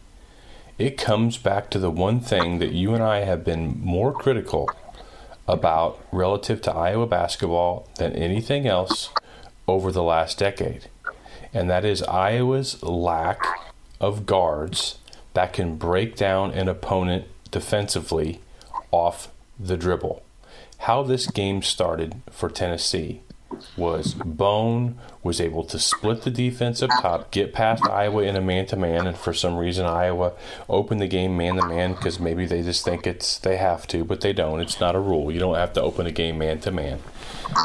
it 0.79 0.99
comes 0.99 1.39
back 1.39 1.71
to 1.71 1.79
the 1.79 1.91
one 1.91 2.21
thing 2.21 2.59
that 2.59 2.73
you 2.73 2.95
and 2.95 3.03
I 3.03 3.21
have 3.21 3.45
been 3.45 3.81
more 3.83 4.13
critical 4.13 4.71
about 5.49 6.05
relative 6.13 6.61
to 6.63 6.75
Iowa 6.75 7.07
basketball 7.07 7.89
than 7.99 8.13
anything 8.13 8.67
else 8.67 9.11
over 9.67 9.91
the 9.91 10.03
last 10.03 10.39
decade. 10.39 10.89
And 11.55 11.71
that 11.71 11.85
is 11.85 12.03
Iowa's 12.03 12.83
lack 12.83 13.45
of 14.01 14.27
guards 14.27 14.99
that 15.35 15.53
can 15.53 15.77
break 15.77 16.17
down 16.17 16.51
an 16.53 16.69
opponent 16.69 17.27
defensively 17.51 18.41
off 18.91 19.29
the 19.59 19.77
dribble. 19.77 20.23
How 20.87 21.03
this 21.03 21.27
game 21.27 21.63
started 21.63 22.23
for 22.31 22.49
Tennessee 22.49 23.23
was 23.77 24.15
Bone 24.15 24.97
was 25.21 25.41
able 25.41 25.65
to 25.65 25.81
split 25.81 26.23
the 26.23 26.31
defense 26.31 26.81
up 26.81 26.91
top, 27.03 27.33
get 27.33 27.53
past 27.53 27.83
Iowa 27.91 28.23
in 28.23 28.37
a 28.37 28.41
man 28.41 28.67
to 28.67 28.77
man, 28.77 29.09
and 29.09 29.17
for 29.17 29.35
some 29.35 29.57
reason 29.57 29.85
Iowa 29.85 30.35
opened 30.69 31.01
the 31.01 31.09
game 31.09 31.37
man 31.37 31.57
to 31.57 31.67
man 31.67 31.95
because 31.95 32.21
maybe 32.21 32.47
they 32.47 32.63
just 32.63 32.85
think 32.85 33.05
it's 33.05 33.37
they 33.37 33.57
have 33.57 33.89
to, 33.89 34.05
but 34.05 34.21
they 34.21 34.33
don't. 34.33 34.61
It's 34.61 34.79
not 34.79 34.95
a 34.95 35.01
rule. 35.01 35.33
You 35.33 35.41
don't 35.41 35.57
have 35.57 35.73
to 35.73 35.83
open 35.83 36.07
a 36.07 36.13
game 36.13 36.39
man 36.39 36.61
to 36.61 36.71
man. 36.71 37.01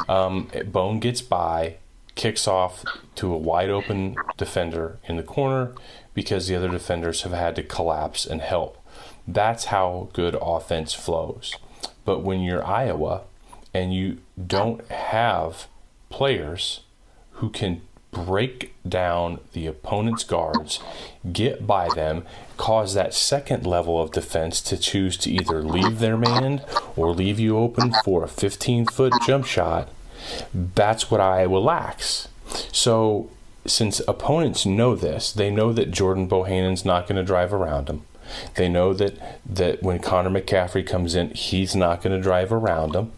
Bone 0.07 0.99
gets 0.99 1.21
by, 1.21 1.75
kicks 2.15 2.47
off 2.47 2.83
to 3.17 3.31
a 3.31 3.37
wide 3.37 3.69
open 3.69 4.15
defender 4.37 4.97
in 5.07 5.17
the 5.17 5.21
corner 5.21 5.75
because 6.15 6.47
the 6.47 6.55
other 6.55 6.69
defenders 6.69 7.21
have 7.21 7.33
had 7.33 7.55
to 7.57 7.61
collapse 7.61 8.25
and 8.25 8.41
help. 8.41 8.83
That's 9.27 9.65
how 9.65 10.09
good 10.11 10.35
offense 10.41 10.95
flows. 10.95 11.55
But 12.05 12.21
when 12.21 12.41
you're 12.41 12.65
Iowa 12.65 13.21
and 13.73 13.93
you 13.93 14.17
don't 14.47 14.85
have 14.89 15.67
players 16.09 16.81
who 17.33 17.49
can 17.49 17.81
break 18.11 18.73
down 18.87 19.39
the 19.53 19.65
opponent's 19.67 20.23
guards, 20.23 20.79
get 21.31 21.65
by 21.65 21.87
them, 21.95 22.23
cause 22.57 22.93
that 22.93 23.13
second 23.13 23.65
level 23.65 24.01
of 24.01 24.11
defense 24.11 24.61
to 24.61 24.77
choose 24.77 25.17
to 25.17 25.31
either 25.31 25.63
leave 25.63 25.99
their 25.99 26.17
man 26.17 26.61
or 26.95 27.13
leave 27.13 27.39
you 27.39 27.57
open 27.57 27.93
for 28.03 28.23
a 28.23 28.27
15 28.27 28.85
foot 28.87 29.13
jump 29.25 29.45
shot. 29.45 29.89
That's 30.53 31.09
what 31.09 31.21
Iowa 31.21 31.57
lacks. 31.57 32.27
So, 32.71 33.29
since 33.65 34.01
opponents 34.07 34.65
know 34.65 34.95
this, 34.95 35.31
they 35.31 35.49
know 35.49 35.71
that 35.73 35.91
Jordan 35.91 36.27
Bohannon's 36.27 36.83
not 36.83 37.07
going 37.07 37.15
to 37.15 37.23
drive 37.23 37.53
around 37.53 37.87
them. 37.87 38.03
They 38.55 38.69
know 38.69 38.93
that, 38.93 39.39
that 39.45 39.83
when 39.83 39.99
Connor 39.99 40.29
McCaffery 40.29 40.85
comes 40.85 41.15
in, 41.15 41.31
he's 41.31 41.75
not 41.75 42.01
going 42.01 42.15
to 42.15 42.21
drive 42.21 42.51
around 42.51 42.93
them 42.93 43.11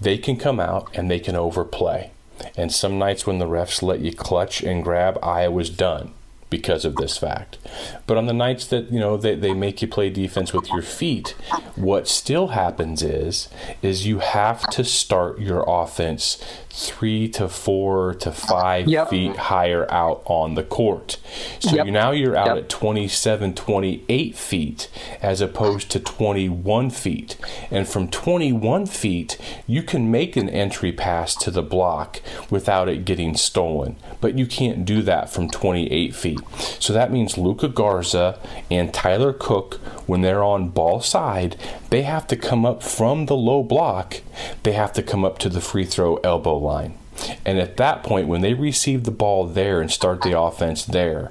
they 0.00 0.18
can 0.18 0.36
come 0.36 0.60
out 0.60 0.88
and 0.94 1.10
they 1.10 1.20
can 1.20 1.36
overplay. 1.36 2.10
And 2.56 2.72
some 2.72 2.98
nights 2.98 3.26
when 3.26 3.38
the 3.38 3.46
refs 3.46 3.82
let 3.82 4.00
you 4.00 4.12
clutch 4.12 4.62
and 4.62 4.82
grab, 4.82 5.18
Iowa's 5.22 5.70
done 5.70 6.12
because 6.50 6.84
of 6.84 6.96
this 6.96 7.16
fact. 7.16 7.58
But 8.06 8.16
on 8.16 8.26
the 8.26 8.32
nights 8.32 8.66
that, 8.66 8.90
you 8.90 9.00
know, 9.00 9.16
they, 9.16 9.36
they 9.36 9.54
make 9.54 9.80
you 9.80 9.88
play 9.88 10.10
defense 10.10 10.52
with 10.52 10.68
your 10.70 10.82
feet, 10.82 11.36
what 11.76 12.08
still 12.08 12.48
happens 12.48 13.02
is 13.02 13.48
is 13.82 14.06
you 14.06 14.18
have 14.18 14.68
to 14.70 14.84
start 14.84 15.38
your 15.38 15.64
offense 15.66 16.42
three 16.70 17.28
to 17.28 17.48
four 17.48 18.14
to 18.14 18.30
five 18.30 18.86
yep. 18.86 19.10
feet 19.10 19.36
higher 19.36 19.90
out 19.90 20.22
on 20.24 20.54
the 20.54 20.62
court. 20.62 21.18
So 21.58 21.76
yep. 21.76 21.86
now 21.86 22.12
you're 22.12 22.36
out 22.36 22.56
yep. 22.56 22.56
at 22.64 22.68
27, 22.68 23.54
28 23.54 24.36
feet 24.36 24.88
as 25.20 25.40
opposed 25.40 25.90
to 25.90 26.00
21 26.00 26.90
feet. 26.90 27.36
And 27.70 27.88
from 27.88 28.08
21 28.08 28.86
feet, 28.86 29.36
you 29.66 29.82
can 29.82 30.10
make 30.10 30.36
an 30.36 30.48
entry 30.48 30.92
pass 30.92 31.34
to 31.36 31.50
the 31.50 31.62
block 31.62 32.20
without 32.50 32.88
it 32.88 33.04
getting 33.04 33.36
stolen. 33.36 33.96
But 34.20 34.38
you 34.38 34.46
can't 34.46 34.84
do 34.84 35.02
that 35.02 35.30
from 35.30 35.50
28 35.50 36.14
feet. 36.14 36.39
So 36.78 36.92
that 36.92 37.12
means 37.12 37.38
Luka 37.38 37.68
Garza 37.68 38.38
and 38.70 38.92
Tyler 38.92 39.32
Cook, 39.32 39.74
when 40.06 40.22
they're 40.22 40.42
on 40.42 40.70
ball 40.70 41.00
side, 41.00 41.56
they 41.90 42.02
have 42.02 42.26
to 42.28 42.36
come 42.36 42.64
up 42.66 42.82
from 42.82 43.26
the 43.26 43.36
low 43.36 43.62
block, 43.62 44.20
they 44.62 44.72
have 44.72 44.92
to 44.94 45.02
come 45.02 45.24
up 45.24 45.38
to 45.38 45.48
the 45.48 45.60
free 45.60 45.84
throw 45.84 46.16
elbow 46.16 46.56
line. 46.56 46.96
And 47.44 47.58
at 47.58 47.76
that 47.76 48.02
point, 48.02 48.28
when 48.28 48.40
they 48.40 48.54
receive 48.54 49.04
the 49.04 49.10
ball 49.10 49.46
there 49.46 49.80
and 49.80 49.90
start 49.90 50.22
the 50.22 50.38
offense 50.38 50.84
there, 50.84 51.30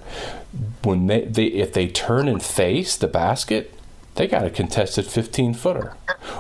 when 0.84 1.08
they, 1.08 1.26
they 1.26 1.46
if 1.46 1.74
they 1.74 1.88
turn 1.88 2.28
and 2.28 2.42
face 2.42 2.96
the 2.96 3.08
basket, 3.08 3.74
they 4.20 4.28
got 4.28 4.44
a 4.44 4.50
contested 4.50 5.06
15 5.06 5.54
footer. 5.54 5.94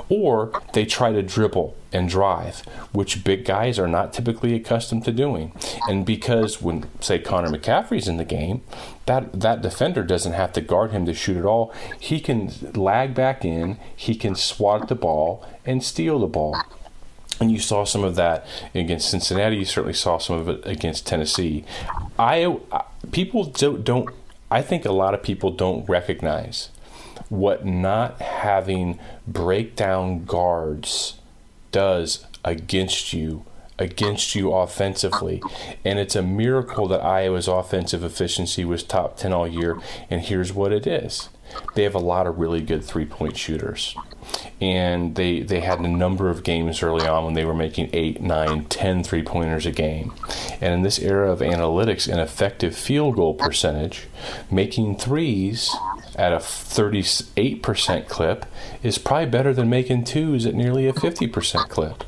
Or 0.09 0.51
they 0.73 0.85
try 0.85 1.13
to 1.13 1.23
dribble 1.23 1.77
and 1.93 2.09
drive, 2.09 2.59
which 2.91 3.23
big 3.23 3.45
guys 3.45 3.79
are 3.79 3.87
not 3.87 4.11
typically 4.11 4.53
accustomed 4.53 5.05
to 5.05 5.13
doing. 5.13 5.53
And 5.87 6.05
because 6.05 6.61
when, 6.61 6.89
say, 6.99 7.19
Connor 7.19 7.47
McCaffery's 7.47 8.09
in 8.09 8.17
the 8.17 8.25
game, 8.25 8.63
that, 9.05 9.39
that 9.39 9.61
defender 9.61 10.03
doesn't 10.03 10.33
have 10.33 10.51
to 10.53 10.61
guard 10.61 10.91
him 10.91 11.05
to 11.05 11.13
shoot 11.13 11.37
at 11.37 11.45
all. 11.45 11.73
He 11.97 12.19
can 12.19 12.51
lag 12.73 13.15
back 13.15 13.45
in, 13.45 13.79
he 13.95 14.13
can 14.13 14.35
swat 14.35 14.89
the 14.89 14.95
ball 14.95 15.47
and 15.65 15.81
steal 15.81 16.19
the 16.19 16.27
ball. 16.27 16.61
And 17.39 17.49
you 17.49 17.59
saw 17.59 17.85
some 17.85 18.03
of 18.03 18.15
that 18.15 18.45
against 18.75 19.09
Cincinnati. 19.09 19.55
You 19.55 19.63
certainly 19.63 19.93
saw 19.93 20.17
some 20.17 20.35
of 20.35 20.49
it 20.49 20.67
against 20.67 21.07
Tennessee. 21.07 21.63
I 22.19 22.57
people 23.13 23.45
don't, 23.45 23.85
don't 23.85 24.09
I 24.51 24.61
think 24.61 24.83
a 24.83 24.91
lot 24.91 25.13
of 25.13 25.23
people 25.23 25.51
don't 25.51 25.87
recognize 25.87 26.71
what 27.29 27.65
not 27.65 28.21
having 28.21 28.99
breakdown 29.27 30.25
guards 30.25 31.19
does 31.71 32.25
against 32.43 33.13
you 33.13 33.45
against 33.79 34.35
you 34.35 34.53
offensively. 34.53 35.41
And 35.83 35.97
it's 35.97 36.15
a 36.15 36.21
miracle 36.21 36.87
that 36.89 37.01
Iowa's 37.01 37.47
offensive 37.47 38.03
efficiency 38.03 38.65
was 38.65 38.83
top 38.83 39.17
10 39.17 39.33
all 39.33 39.47
year. 39.47 39.79
And 40.09 40.21
here's 40.21 40.53
what 40.53 40.71
it 40.71 40.85
is 40.85 41.29
they 41.73 41.81
have 41.83 41.95
a 41.95 41.99
lot 41.99 42.27
of 42.27 42.37
really 42.37 42.61
good 42.61 42.83
three 42.83 43.05
point 43.05 43.37
shooters. 43.37 43.95
And 44.61 45.15
they, 45.15 45.39
they 45.39 45.61
had 45.61 45.79
a 45.79 45.87
number 45.87 46.29
of 46.29 46.43
games 46.43 46.83
early 46.83 47.07
on 47.07 47.25
when 47.25 47.33
they 47.33 47.45
were 47.45 47.55
making 47.55 47.89
8, 47.93 48.21
nine, 48.21 48.65
ten 48.65 49.03
three 49.03 49.23
pointers 49.23 49.65
a 49.65 49.71
game. 49.71 50.13
And 50.61 50.73
in 50.73 50.81
this 50.83 50.99
era 50.99 51.31
of 51.31 51.39
analytics 51.39 52.11
and 52.11 52.19
effective 52.19 52.75
field 52.75 53.15
goal 53.15 53.33
percentage, 53.33 54.07
making 54.51 54.97
threes 54.97 55.73
at 56.19 56.33
a 56.33 56.37
38% 56.37 58.07
clip 58.09 58.45
is 58.83 58.97
probably 58.97 59.25
better 59.27 59.53
than 59.53 59.69
making 59.69 60.03
twos 60.03 60.45
at 60.45 60.53
nearly 60.53 60.85
a 60.85 60.93
50% 60.93 61.69
clip. 61.69 62.03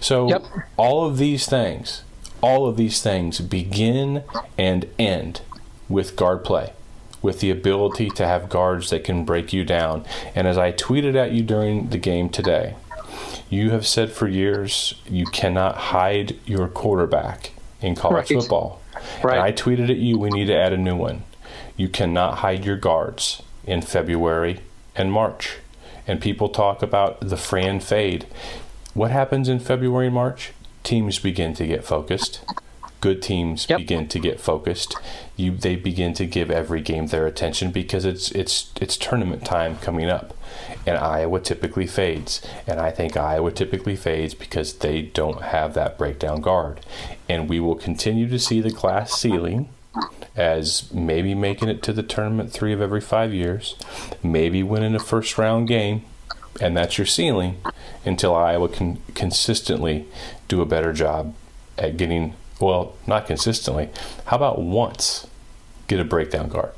So, 0.00 0.28
yep. 0.28 0.44
all 0.76 1.06
of 1.06 1.18
these 1.18 1.46
things, 1.46 2.02
all 2.40 2.66
of 2.66 2.76
these 2.76 3.00
things 3.00 3.40
begin 3.40 4.24
and 4.58 4.88
end 4.98 5.42
with 5.88 6.16
guard 6.16 6.44
play, 6.44 6.72
with 7.22 7.38
the 7.38 7.50
ability 7.50 8.10
to 8.10 8.26
have 8.26 8.48
guards 8.48 8.90
that 8.90 9.04
can 9.04 9.24
break 9.24 9.52
you 9.52 9.64
down. 9.64 10.04
And 10.34 10.48
as 10.48 10.58
I 10.58 10.72
tweeted 10.72 11.14
at 11.14 11.30
you 11.30 11.44
during 11.44 11.90
the 11.90 11.98
game 11.98 12.28
today, 12.28 12.74
you 13.48 13.70
have 13.70 13.86
said 13.86 14.10
for 14.10 14.26
years 14.26 15.00
you 15.08 15.26
cannot 15.26 15.76
hide 15.76 16.36
your 16.44 16.66
quarterback 16.66 17.52
in 17.80 17.94
college 17.94 18.30
right. 18.30 18.40
football. 18.40 18.80
Right. 19.22 19.36
And 19.36 19.42
I 19.42 19.52
tweeted 19.52 19.90
at 19.90 19.96
you, 19.96 20.18
we 20.18 20.30
need 20.30 20.46
to 20.46 20.56
add 20.56 20.72
a 20.72 20.76
new 20.76 20.96
one. 20.96 21.22
You 21.76 21.88
cannot 21.88 22.38
hide 22.38 22.64
your 22.64 22.76
guards 22.76 23.42
in 23.66 23.82
February 23.82 24.60
and 24.94 25.12
March. 25.12 25.56
And 26.06 26.20
people 26.20 26.48
talk 26.48 26.82
about 26.82 27.20
the 27.20 27.36
Fran 27.36 27.80
fade. 27.80 28.26
What 28.92 29.10
happens 29.10 29.48
in 29.48 29.58
February 29.58 30.06
and 30.06 30.14
March? 30.14 30.52
Teams 30.82 31.18
begin 31.18 31.54
to 31.54 31.66
get 31.66 31.84
focused. 31.84 32.40
Good 33.00 33.20
teams 33.22 33.66
Yep. 33.68 33.78
begin 33.78 34.08
to 34.08 34.18
get 34.18 34.40
focused. 34.40 34.96
You 35.36 35.50
they 35.56 35.76
begin 35.76 36.14
to 36.14 36.24
give 36.26 36.50
every 36.50 36.80
game 36.80 37.08
their 37.08 37.26
attention 37.26 37.70
because 37.70 38.04
it's 38.06 38.30
it's 38.30 38.70
it's 38.80 38.96
tournament 38.96 39.44
time 39.44 39.76
coming 39.78 40.08
up. 40.08 40.34
And 40.86 40.96
Iowa 40.96 41.40
typically 41.40 41.86
fades. 41.86 42.40
And 42.66 42.80
I 42.80 42.90
think 42.90 43.16
Iowa 43.16 43.50
typically 43.50 43.96
fades 43.96 44.32
because 44.34 44.74
they 44.74 45.02
don't 45.02 45.42
have 45.42 45.74
that 45.74 45.98
breakdown 45.98 46.40
guard. 46.40 46.80
And 47.28 47.48
we 47.48 47.60
will 47.60 47.74
continue 47.74 48.28
to 48.28 48.38
see 48.38 48.60
the 48.60 48.70
class 48.70 49.12
ceiling 49.12 49.68
as 50.36 50.92
maybe 50.92 51.34
making 51.34 51.68
it 51.68 51.82
to 51.82 51.92
the 51.92 52.02
tournament 52.02 52.52
three 52.52 52.72
of 52.72 52.80
every 52.80 53.00
five 53.00 53.32
years, 53.32 53.76
maybe 54.22 54.62
winning 54.62 54.94
a 54.94 54.98
first 54.98 55.38
round 55.38 55.68
game, 55.68 56.04
and 56.60 56.76
that's 56.76 56.98
your 56.98 57.06
ceiling 57.06 57.56
until 58.04 58.34
Iowa 58.34 58.68
can 58.68 58.98
consistently 59.14 60.06
do 60.48 60.60
a 60.60 60.66
better 60.66 60.92
job 60.92 61.34
at 61.78 61.96
getting, 61.96 62.34
well, 62.60 62.94
not 63.06 63.26
consistently. 63.26 63.90
How 64.26 64.36
about 64.36 64.60
once 64.60 65.26
get 65.88 66.00
a 66.00 66.04
breakdown 66.04 66.48
guard? 66.48 66.72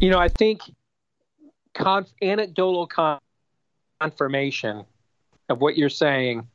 You 0.00 0.10
know, 0.10 0.18
I 0.18 0.28
think 0.28 0.60
conf- 1.74 2.12
anecdotal 2.20 2.86
con- 2.86 3.20
confirmation 4.00 4.84
of 5.48 5.60
what 5.60 5.76
you're 5.76 5.88
saying. 5.88 6.48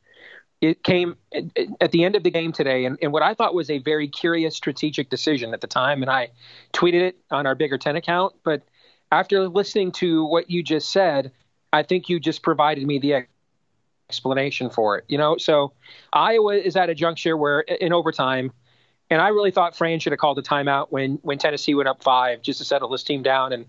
It 0.59 0.83
came 0.83 1.17
at- 1.33 1.91
the 1.91 2.03
end 2.03 2.15
of 2.15 2.23
the 2.23 2.31
game 2.31 2.51
today, 2.51 2.85
and, 2.85 2.97
and 3.01 3.13
what 3.13 3.21
I 3.21 3.33
thought 3.33 3.53
was 3.53 3.69
a 3.69 3.77
very 3.77 4.07
curious 4.07 4.55
strategic 4.55 5.09
decision 5.09 5.53
at 5.53 5.61
the 5.61 5.67
time, 5.67 6.01
and 6.01 6.09
I 6.09 6.29
tweeted 6.73 7.01
it 7.01 7.17
on 7.29 7.45
our 7.45 7.53
Bigger 7.55 7.77
Ten 7.77 7.95
account. 7.95 8.33
But 8.43 8.63
after 9.11 9.47
listening 9.47 9.91
to 9.93 10.25
what 10.25 10.49
you 10.49 10.63
just 10.63 10.91
said, 10.91 11.31
I 11.71 11.83
think 11.83 12.09
you 12.09 12.19
just 12.19 12.41
provided 12.41 12.85
me 12.85 12.97
the 12.97 13.25
explanation 14.09 14.69
for 14.69 14.97
it. 14.97 15.05
You 15.07 15.17
know, 15.17 15.37
so 15.37 15.73
Iowa 16.11 16.55
is 16.55 16.75
at 16.75 16.89
a 16.89 16.95
juncture 16.95 17.37
where 17.37 17.59
in 17.59 17.93
overtime, 17.93 18.51
and 19.09 19.21
I 19.21 19.29
really 19.29 19.51
thought 19.51 19.75
Fran 19.75 19.99
should 19.99 20.11
have 20.11 20.19
called 20.19 20.39
a 20.39 20.41
timeout 20.41 20.87
when 20.89 21.19
when 21.21 21.37
Tennessee 21.37 21.75
went 21.75 21.87
up 21.87 22.01
five, 22.03 22.41
just 22.41 22.59
to 22.59 22.65
settle 22.65 22.91
his 22.91 23.03
team 23.03 23.21
down 23.21 23.53
and 23.53 23.65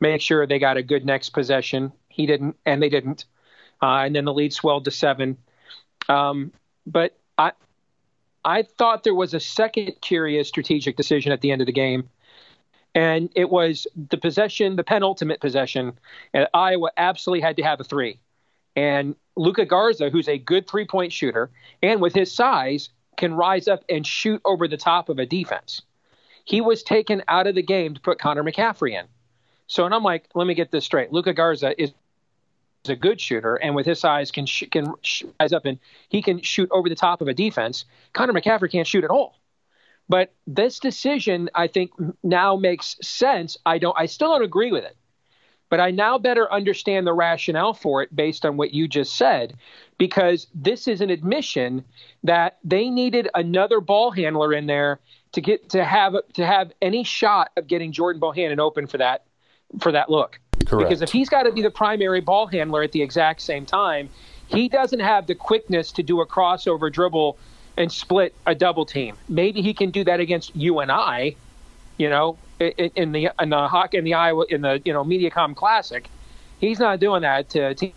make 0.00 0.20
sure 0.20 0.46
they 0.46 0.58
got 0.58 0.76
a 0.76 0.82
good 0.82 1.06
next 1.06 1.30
possession. 1.30 1.92
He 2.08 2.26
didn't, 2.26 2.56
and 2.66 2.82
they 2.82 2.88
didn't, 2.88 3.26
uh, 3.80 4.02
and 4.04 4.14
then 4.16 4.24
the 4.24 4.34
lead 4.34 4.52
swelled 4.52 4.84
to 4.86 4.90
seven. 4.90 5.38
Um, 6.12 6.52
but 6.86 7.16
I 7.38 7.52
I 8.44 8.62
thought 8.62 9.04
there 9.04 9.14
was 9.14 9.34
a 9.34 9.40
second 9.40 9.92
curious 10.00 10.48
strategic 10.48 10.96
decision 10.96 11.32
at 11.32 11.40
the 11.40 11.50
end 11.52 11.62
of 11.62 11.66
the 11.66 11.72
game. 11.72 12.08
And 12.94 13.30
it 13.34 13.48
was 13.48 13.86
the 14.10 14.18
possession, 14.18 14.76
the 14.76 14.84
penultimate 14.84 15.40
possession, 15.40 15.98
and 16.34 16.46
Iowa 16.52 16.90
absolutely 16.98 17.40
had 17.40 17.56
to 17.56 17.62
have 17.62 17.80
a 17.80 17.84
three. 17.84 18.20
And 18.76 19.16
Luka 19.34 19.64
Garza, 19.64 20.10
who's 20.10 20.28
a 20.28 20.36
good 20.36 20.68
three 20.68 20.86
point 20.86 21.12
shooter, 21.12 21.50
and 21.82 22.02
with 22.02 22.14
his 22.14 22.34
size, 22.34 22.90
can 23.16 23.32
rise 23.32 23.66
up 23.66 23.82
and 23.88 24.06
shoot 24.06 24.42
over 24.44 24.68
the 24.68 24.76
top 24.76 25.08
of 25.08 25.18
a 25.18 25.24
defense. 25.24 25.80
He 26.44 26.60
was 26.60 26.82
taken 26.82 27.22
out 27.28 27.46
of 27.46 27.54
the 27.54 27.62
game 27.62 27.94
to 27.94 28.00
put 28.00 28.18
Connor 28.18 28.42
McCaffery 28.42 28.92
in. 28.98 29.06
So, 29.68 29.86
and 29.86 29.94
I'm 29.94 30.02
like, 30.02 30.28
let 30.34 30.46
me 30.46 30.54
get 30.54 30.70
this 30.70 30.84
straight. 30.84 31.12
Luca 31.12 31.32
Garza 31.32 31.80
is 31.80 31.92
is 31.92 31.92
a 32.88 32.96
good 32.96 33.20
shooter, 33.20 33.56
and 33.56 33.74
with 33.74 33.86
his 33.86 34.00
size, 34.00 34.30
can 34.30 34.46
sh- 34.46 34.64
can 34.70 34.94
sh- 35.02 35.24
rise 35.40 35.52
up 35.52 35.64
and 35.64 35.78
he 36.08 36.22
can 36.22 36.40
shoot 36.40 36.68
over 36.72 36.88
the 36.88 36.94
top 36.94 37.20
of 37.20 37.28
a 37.28 37.34
defense. 37.34 37.84
Connor 38.12 38.32
McCaffery 38.32 38.70
can't 38.70 38.86
shoot 38.86 39.04
at 39.04 39.10
all. 39.10 39.38
But 40.08 40.34
this 40.46 40.80
decision, 40.80 41.48
I 41.54 41.68
think, 41.68 41.92
now 42.22 42.56
makes 42.56 42.96
sense. 43.00 43.56
I 43.64 43.78
don't. 43.78 43.96
I 43.98 44.06
still 44.06 44.32
don't 44.32 44.42
agree 44.42 44.72
with 44.72 44.84
it, 44.84 44.96
but 45.70 45.80
I 45.80 45.90
now 45.90 46.18
better 46.18 46.52
understand 46.52 47.06
the 47.06 47.12
rationale 47.12 47.72
for 47.72 48.02
it 48.02 48.14
based 48.14 48.44
on 48.44 48.56
what 48.56 48.74
you 48.74 48.88
just 48.88 49.16
said, 49.16 49.54
because 49.96 50.48
this 50.54 50.88
is 50.88 51.00
an 51.00 51.10
admission 51.10 51.84
that 52.24 52.58
they 52.64 52.90
needed 52.90 53.28
another 53.34 53.80
ball 53.80 54.10
handler 54.10 54.52
in 54.52 54.66
there 54.66 54.98
to 55.32 55.40
get 55.40 55.70
to 55.70 55.84
have 55.84 56.14
to 56.34 56.44
have 56.44 56.72
any 56.82 57.04
shot 57.04 57.52
of 57.56 57.68
getting 57.68 57.92
Jordan 57.92 58.20
Bohannon 58.20 58.58
open 58.58 58.86
for 58.88 58.98
that 58.98 59.24
for 59.80 59.92
that 59.92 60.10
look. 60.10 60.40
Correct. 60.64 60.88
Because 60.88 61.02
if 61.02 61.10
he's 61.10 61.28
got 61.28 61.44
to 61.44 61.52
be 61.52 61.62
the 61.62 61.70
primary 61.70 62.20
ball 62.20 62.46
handler 62.46 62.82
at 62.82 62.92
the 62.92 63.02
exact 63.02 63.40
same 63.40 63.66
time, 63.66 64.08
he 64.46 64.68
doesn't 64.68 65.00
have 65.00 65.26
the 65.26 65.34
quickness 65.34 65.92
to 65.92 66.02
do 66.02 66.20
a 66.20 66.26
crossover 66.26 66.92
dribble 66.92 67.38
and 67.76 67.90
split 67.90 68.34
a 68.46 68.54
double 68.54 68.84
team. 68.84 69.16
Maybe 69.28 69.62
he 69.62 69.72
can 69.72 69.90
do 69.90 70.04
that 70.04 70.20
against 70.20 70.54
you 70.54 70.80
and 70.80 70.92
I, 70.92 71.36
you 71.96 72.10
know, 72.10 72.36
in, 72.60 73.12
the 73.12 73.30
in 73.40 73.50
the 73.50 73.68
hockey 73.68 73.96
in 73.96 74.04
the 74.04 74.14
Iowa 74.14 74.44
in 74.48 74.60
the 74.62 74.80
you 74.84 74.92
know 74.92 75.04
MediaCom 75.04 75.56
Classic. 75.56 76.08
He's 76.60 76.78
not 76.78 77.00
doing 77.00 77.22
that 77.22 77.48
to 77.50 77.68
a 77.68 77.74
team 77.74 77.92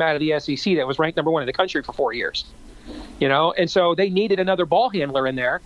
out 0.00 0.16
of 0.16 0.20
the 0.20 0.38
SEC 0.40 0.76
that 0.76 0.86
was 0.86 0.98
ranked 0.98 1.16
number 1.16 1.30
one 1.30 1.42
in 1.42 1.46
the 1.46 1.52
country 1.52 1.82
for 1.82 1.92
four 1.92 2.12
years. 2.12 2.44
You 3.18 3.28
know, 3.28 3.52
and 3.52 3.70
so 3.70 3.94
they 3.94 4.10
needed 4.10 4.40
another 4.40 4.66
ball 4.66 4.90
handler 4.90 5.26
in 5.26 5.36
there, 5.36 5.60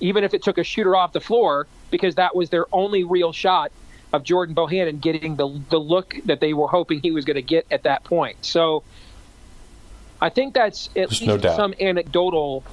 even 0.00 0.24
if 0.24 0.34
it 0.34 0.42
took 0.42 0.58
a 0.58 0.64
shooter 0.64 0.94
off 0.94 1.12
the 1.12 1.20
floor, 1.20 1.66
because 1.90 2.14
that 2.14 2.34
was 2.34 2.50
their 2.50 2.66
only 2.72 3.04
real 3.04 3.32
shot 3.32 3.72
of 4.12 4.24
Jordan 4.24 4.54
Bohannon 4.54 5.00
getting 5.00 5.36
the 5.36 5.60
the 5.70 5.78
look 5.78 6.16
that 6.24 6.40
they 6.40 6.52
were 6.52 6.68
hoping 6.68 7.00
he 7.00 7.10
was 7.10 7.24
going 7.24 7.36
to 7.36 7.42
get 7.42 7.66
at 7.70 7.84
that 7.84 8.04
point. 8.04 8.44
So 8.44 8.82
I 10.20 10.28
think 10.28 10.54
that's 10.54 10.88
at 10.88 10.94
There's 10.94 11.22
least 11.22 11.44
no 11.44 11.56
some 11.56 11.74
anecdotal 11.80 12.64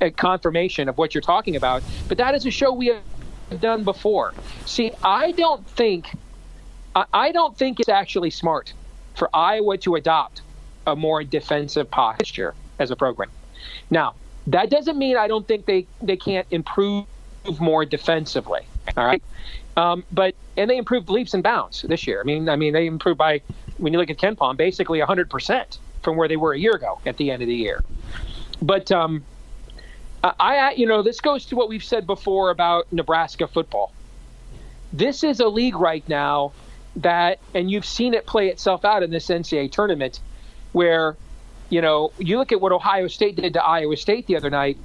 uh, 0.00 0.10
confirmation 0.16 0.88
of 0.88 0.98
what 0.98 1.14
you're 1.14 1.22
talking 1.22 1.56
about. 1.56 1.82
But 2.08 2.18
that 2.18 2.34
is 2.34 2.46
a 2.46 2.50
show 2.50 2.72
we 2.72 2.86
have 2.88 3.60
done 3.60 3.84
before. 3.84 4.34
See, 4.66 4.92
I 5.02 5.32
don't 5.32 5.66
think 5.66 6.08
I, 6.94 7.04
I 7.12 7.32
don't 7.32 7.56
think 7.56 7.80
it's 7.80 7.88
actually 7.88 8.30
smart 8.30 8.72
for 9.14 9.30
Iowa 9.34 9.78
to 9.78 9.96
adopt 9.96 10.42
a 10.86 10.96
more 10.96 11.22
defensive 11.22 11.90
posture 11.90 12.54
as 12.78 12.90
a 12.90 12.96
program. 12.96 13.30
Now, 13.90 14.14
that 14.46 14.70
doesn't 14.70 14.98
mean 14.98 15.16
I 15.16 15.28
don't 15.28 15.46
think 15.46 15.66
they, 15.66 15.86
they 16.00 16.16
can't 16.16 16.46
improve 16.50 17.04
more 17.60 17.84
defensively. 17.84 18.62
All 18.96 19.04
right. 19.04 19.22
Um, 19.76 20.04
but 20.12 20.34
and 20.56 20.68
they 20.68 20.76
improved 20.76 21.08
leaps 21.08 21.34
and 21.34 21.42
bounds 21.42 21.82
this 21.82 22.06
year. 22.06 22.20
I 22.20 22.24
mean, 22.24 22.48
I 22.48 22.56
mean 22.56 22.72
they 22.72 22.86
improved 22.86 23.18
by 23.18 23.40
when 23.78 23.92
you 23.92 23.98
look 23.98 24.10
at 24.10 24.18
KenPom, 24.18 24.56
basically 24.56 24.98
100 24.98 25.30
percent 25.30 25.78
from 26.02 26.16
where 26.16 26.28
they 26.28 26.36
were 26.36 26.52
a 26.52 26.58
year 26.58 26.72
ago 26.72 26.98
at 27.06 27.16
the 27.16 27.30
end 27.30 27.42
of 27.42 27.48
the 27.48 27.54
year. 27.54 27.82
But 28.62 28.90
um, 28.92 29.24
I, 30.22 30.32
I, 30.38 30.70
you 30.72 30.86
know, 30.86 31.02
this 31.02 31.20
goes 31.20 31.46
to 31.46 31.56
what 31.56 31.68
we've 31.68 31.84
said 31.84 32.06
before 32.06 32.50
about 32.50 32.92
Nebraska 32.92 33.46
football. 33.46 33.92
This 34.92 35.24
is 35.24 35.40
a 35.40 35.48
league 35.48 35.76
right 35.76 36.06
now 36.08 36.52
that, 36.96 37.38
and 37.54 37.70
you've 37.70 37.86
seen 37.86 38.14
it 38.14 38.26
play 38.26 38.48
itself 38.48 38.84
out 38.84 39.02
in 39.02 39.10
this 39.10 39.28
NCAA 39.28 39.70
tournament, 39.70 40.20
where, 40.72 41.16
you 41.68 41.80
know, 41.80 42.12
you 42.18 42.38
look 42.38 42.52
at 42.52 42.60
what 42.60 42.72
Ohio 42.72 43.06
State 43.06 43.36
did 43.36 43.54
to 43.54 43.64
Iowa 43.64 43.96
State 43.96 44.26
the 44.26 44.36
other 44.36 44.50
night. 44.50 44.76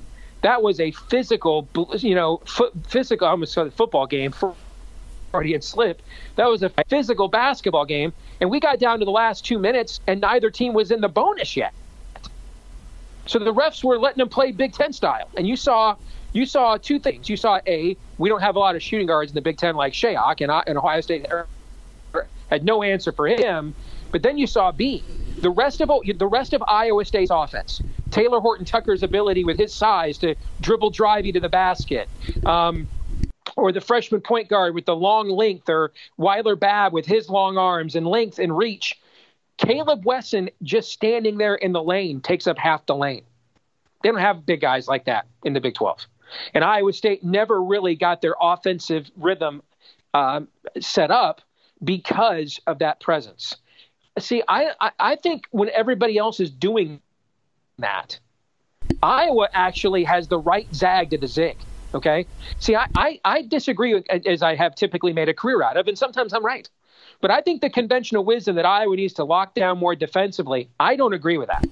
That 0.46 0.62
was 0.62 0.80
a 0.80 0.92
physical, 0.92 1.68
you 1.98 2.14
know, 2.14 2.38
foot, 2.46 2.72
physical. 2.88 3.28
I 3.28 3.32
almost 3.32 3.52
said 3.52 3.74
football 3.74 4.06
game 4.06 4.32
for 4.32 4.54
Freudian 5.32 5.64
slip. 5.64 6.04
That 6.36 6.46
was 6.46 6.62
a 6.62 6.70
physical 6.88 7.28
basketball 7.28 7.86
game, 7.86 8.14
and 8.40 8.52
we 8.52 8.60
got 8.60 8.78
down 8.78 9.00
to 9.00 9.06
the 9.06 9.12
last 9.12 9.44
two 9.44 9.58
minutes, 9.58 10.02
and 10.06 10.22
neither 10.22 10.52
team 10.52 10.74
was 10.74 10.92
in 10.92 11.02
the 11.02 11.08
bonus 11.08 11.58
yet. 11.58 11.74
So 13.26 13.40
the 13.40 13.52
refs 13.52 13.84
were 13.84 13.98
letting 13.98 14.20
them 14.20 14.30
play 14.30 14.52
Big 14.52 14.74
Ten 14.74 14.94
style, 14.94 15.32
and 15.36 15.48
you 15.48 15.56
saw 15.56 15.96
you 16.32 16.46
saw 16.46 16.78
two 16.78 17.00
things. 17.00 17.28
You 17.28 17.38
saw 17.38 17.60
a 17.66 17.98
we 18.20 18.30
don't 18.30 18.42
have 18.42 18.56
a 18.56 18.60
lot 18.60 18.76
of 18.76 18.84
shooting 18.84 19.08
guards 19.08 19.32
in 19.32 19.36
the 19.36 19.42
Big 19.42 19.58
Ten 19.58 19.76
like 19.76 19.94
Shayok, 19.94 20.42
and, 20.42 20.52
and 20.68 20.78
Ohio 20.78 21.02
State 21.02 21.26
had 22.52 22.64
no 22.64 22.84
answer 22.84 23.12
for 23.12 23.26
him. 23.28 23.74
But 24.12 24.22
then 24.22 24.38
you 24.38 24.46
saw 24.46 24.72
B, 24.72 25.04
the 25.46 25.52
rest 25.52 25.80
of 25.80 25.92
the 26.18 26.26
rest 26.26 26.54
of 26.54 26.64
Iowa 26.68 27.06
State's 27.06 27.30
offense. 27.30 27.80
Talen 28.10 28.42
Horton 28.42 28.66
Tucker's 28.66 29.04
ability 29.04 29.44
with 29.44 29.60
his 29.60 29.72
size 29.72 30.18
to 30.18 30.34
dribble 30.60 30.90
drive 30.90 31.24
you 31.28 31.34
to 31.34 31.40
the 31.40 31.50
basket. 31.50 32.10
Um, 32.48 32.88
or 33.56 33.72
the 33.72 33.80
freshman 33.80 34.22
point 34.22 34.50
guard 34.50 34.74
with 34.74 34.88
the 34.88 34.96
long 34.96 35.30
length, 35.30 35.70
or 35.70 35.92
Weiler 36.18 36.56
Babb 36.56 36.94
with 36.94 37.06
his 37.06 37.30
long 37.30 37.60
arms 37.60 37.96
and 37.96 38.08
length 38.08 38.40
and 38.40 38.58
reach. 38.58 39.00
Caleb 39.58 40.04
Wesson 40.04 40.50
just 40.64 40.92
standing 40.92 41.38
there 41.38 41.54
in 41.54 41.74
the 41.74 41.84
lane 41.84 42.22
takes 42.22 42.48
up 42.48 42.58
half 42.58 42.84
the 42.88 42.96
lane. 42.96 43.22
They 44.02 44.10
don't 44.10 44.20
have 44.20 44.48
big 44.48 44.62
guys 44.62 44.88
like 44.88 45.06
that 45.06 45.28
in 45.44 45.54
the 45.54 45.62
Big 45.62 45.76
12. 45.76 46.08
And 46.56 46.64
Iowa 46.64 46.92
State 46.92 47.24
never 47.24 47.62
really 47.62 47.96
got 47.96 48.20
their 48.20 48.34
offensive 48.42 49.12
rhythm 49.16 49.62
um, 50.16 50.48
set 50.80 51.12
up 51.12 51.42
because 51.84 52.60
of 52.66 52.80
that 52.80 53.00
presence. 53.00 53.58
See, 54.18 54.44
I, 54.48 54.72
I, 54.80 54.92
I 55.00 55.16
think 55.16 55.46
when 55.52 55.70
everybody 55.70 56.18
else 56.18 56.40
is 56.40 56.50
doing 56.50 57.02
that, 57.80 58.20
Iowa 59.04 59.50
actually 59.54 60.04
has 60.06 60.28
the 60.28 60.40
right 60.40 60.74
zag 60.74 61.10
to 61.10 61.18
the 61.18 61.28
zig. 61.28 61.58
Okay. 61.94 62.26
See, 62.60 62.76
I, 62.76 62.88
I, 62.96 63.20
I 63.24 63.42
disagree 63.42 63.94
with, 63.94 64.10
as 64.10 64.42
I 64.42 64.56
have 64.56 64.76
typically 64.76 65.14
made 65.14 65.30
a 65.30 65.34
career 65.34 65.64
out 65.64 65.78
of, 65.78 65.88
and 65.88 65.98
sometimes 65.98 66.34
I'm 66.34 66.46
right. 66.46 66.70
But 67.22 67.32
I 67.32 67.42
think 67.42 67.62
the 67.62 67.70
conventional 67.70 68.26
wisdom 68.26 68.56
that 68.58 68.66
Iowa 68.66 68.96
needs 68.96 69.14
to 69.16 69.24
lock 69.24 69.54
down 69.54 69.78
more 69.78 69.96
defensively, 69.96 70.70
I 70.80 70.96
don't 70.96 71.14
agree 71.14 71.38
with 71.38 71.48
that. 71.48 71.66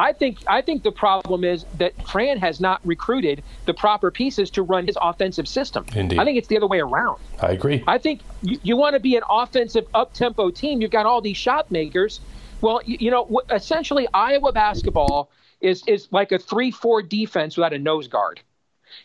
I 0.00 0.14
think 0.14 0.38
I 0.46 0.62
think 0.62 0.82
the 0.82 0.92
problem 0.92 1.44
is 1.44 1.66
that 1.76 1.92
Fran 2.08 2.38
has 2.38 2.58
not 2.58 2.80
recruited 2.86 3.42
the 3.66 3.74
proper 3.74 4.10
pieces 4.10 4.50
to 4.52 4.62
run 4.62 4.86
his 4.86 4.96
offensive 5.00 5.46
system. 5.46 5.84
Indeed. 5.94 6.18
I 6.18 6.24
think 6.24 6.38
it's 6.38 6.48
the 6.48 6.56
other 6.56 6.66
way 6.66 6.80
around. 6.80 7.20
I 7.40 7.52
agree. 7.52 7.84
I 7.86 7.98
think 7.98 8.22
you, 8.40 8.58
you 8.62 8.76
want 8.78 8.94
to 8.94 9.00
be 9.00 9.16
an 9.16 9.22
offensive 9.28 9.86
up 9.92 10.14
tempo 10.14 10.50
team. 10.50 10.80
You've 10.80 10.90
got 10.90 11.04
all 11.04 11.20
these 11.20 11.36
shot 11.36 11.70
makers. 11.70 12.20
Well, 12.62 12.80
you, 12.86 12.96
you 12.98 13.10
know, 13.10 13.42
essentially 13.50 14.08
Iowa 14.14 14.52
basketball 14.52 15.30
is 15.60 15.82
is 15.86 16.08
like 16.10 16.32
a 16.32 16.38
three 16.38 16.70
four 16.70 17.02
defense 17.02 17.58
without 17.58 17.74
a 17.74 17.78
nose 17.78 18.08
guard. 18.08 18.40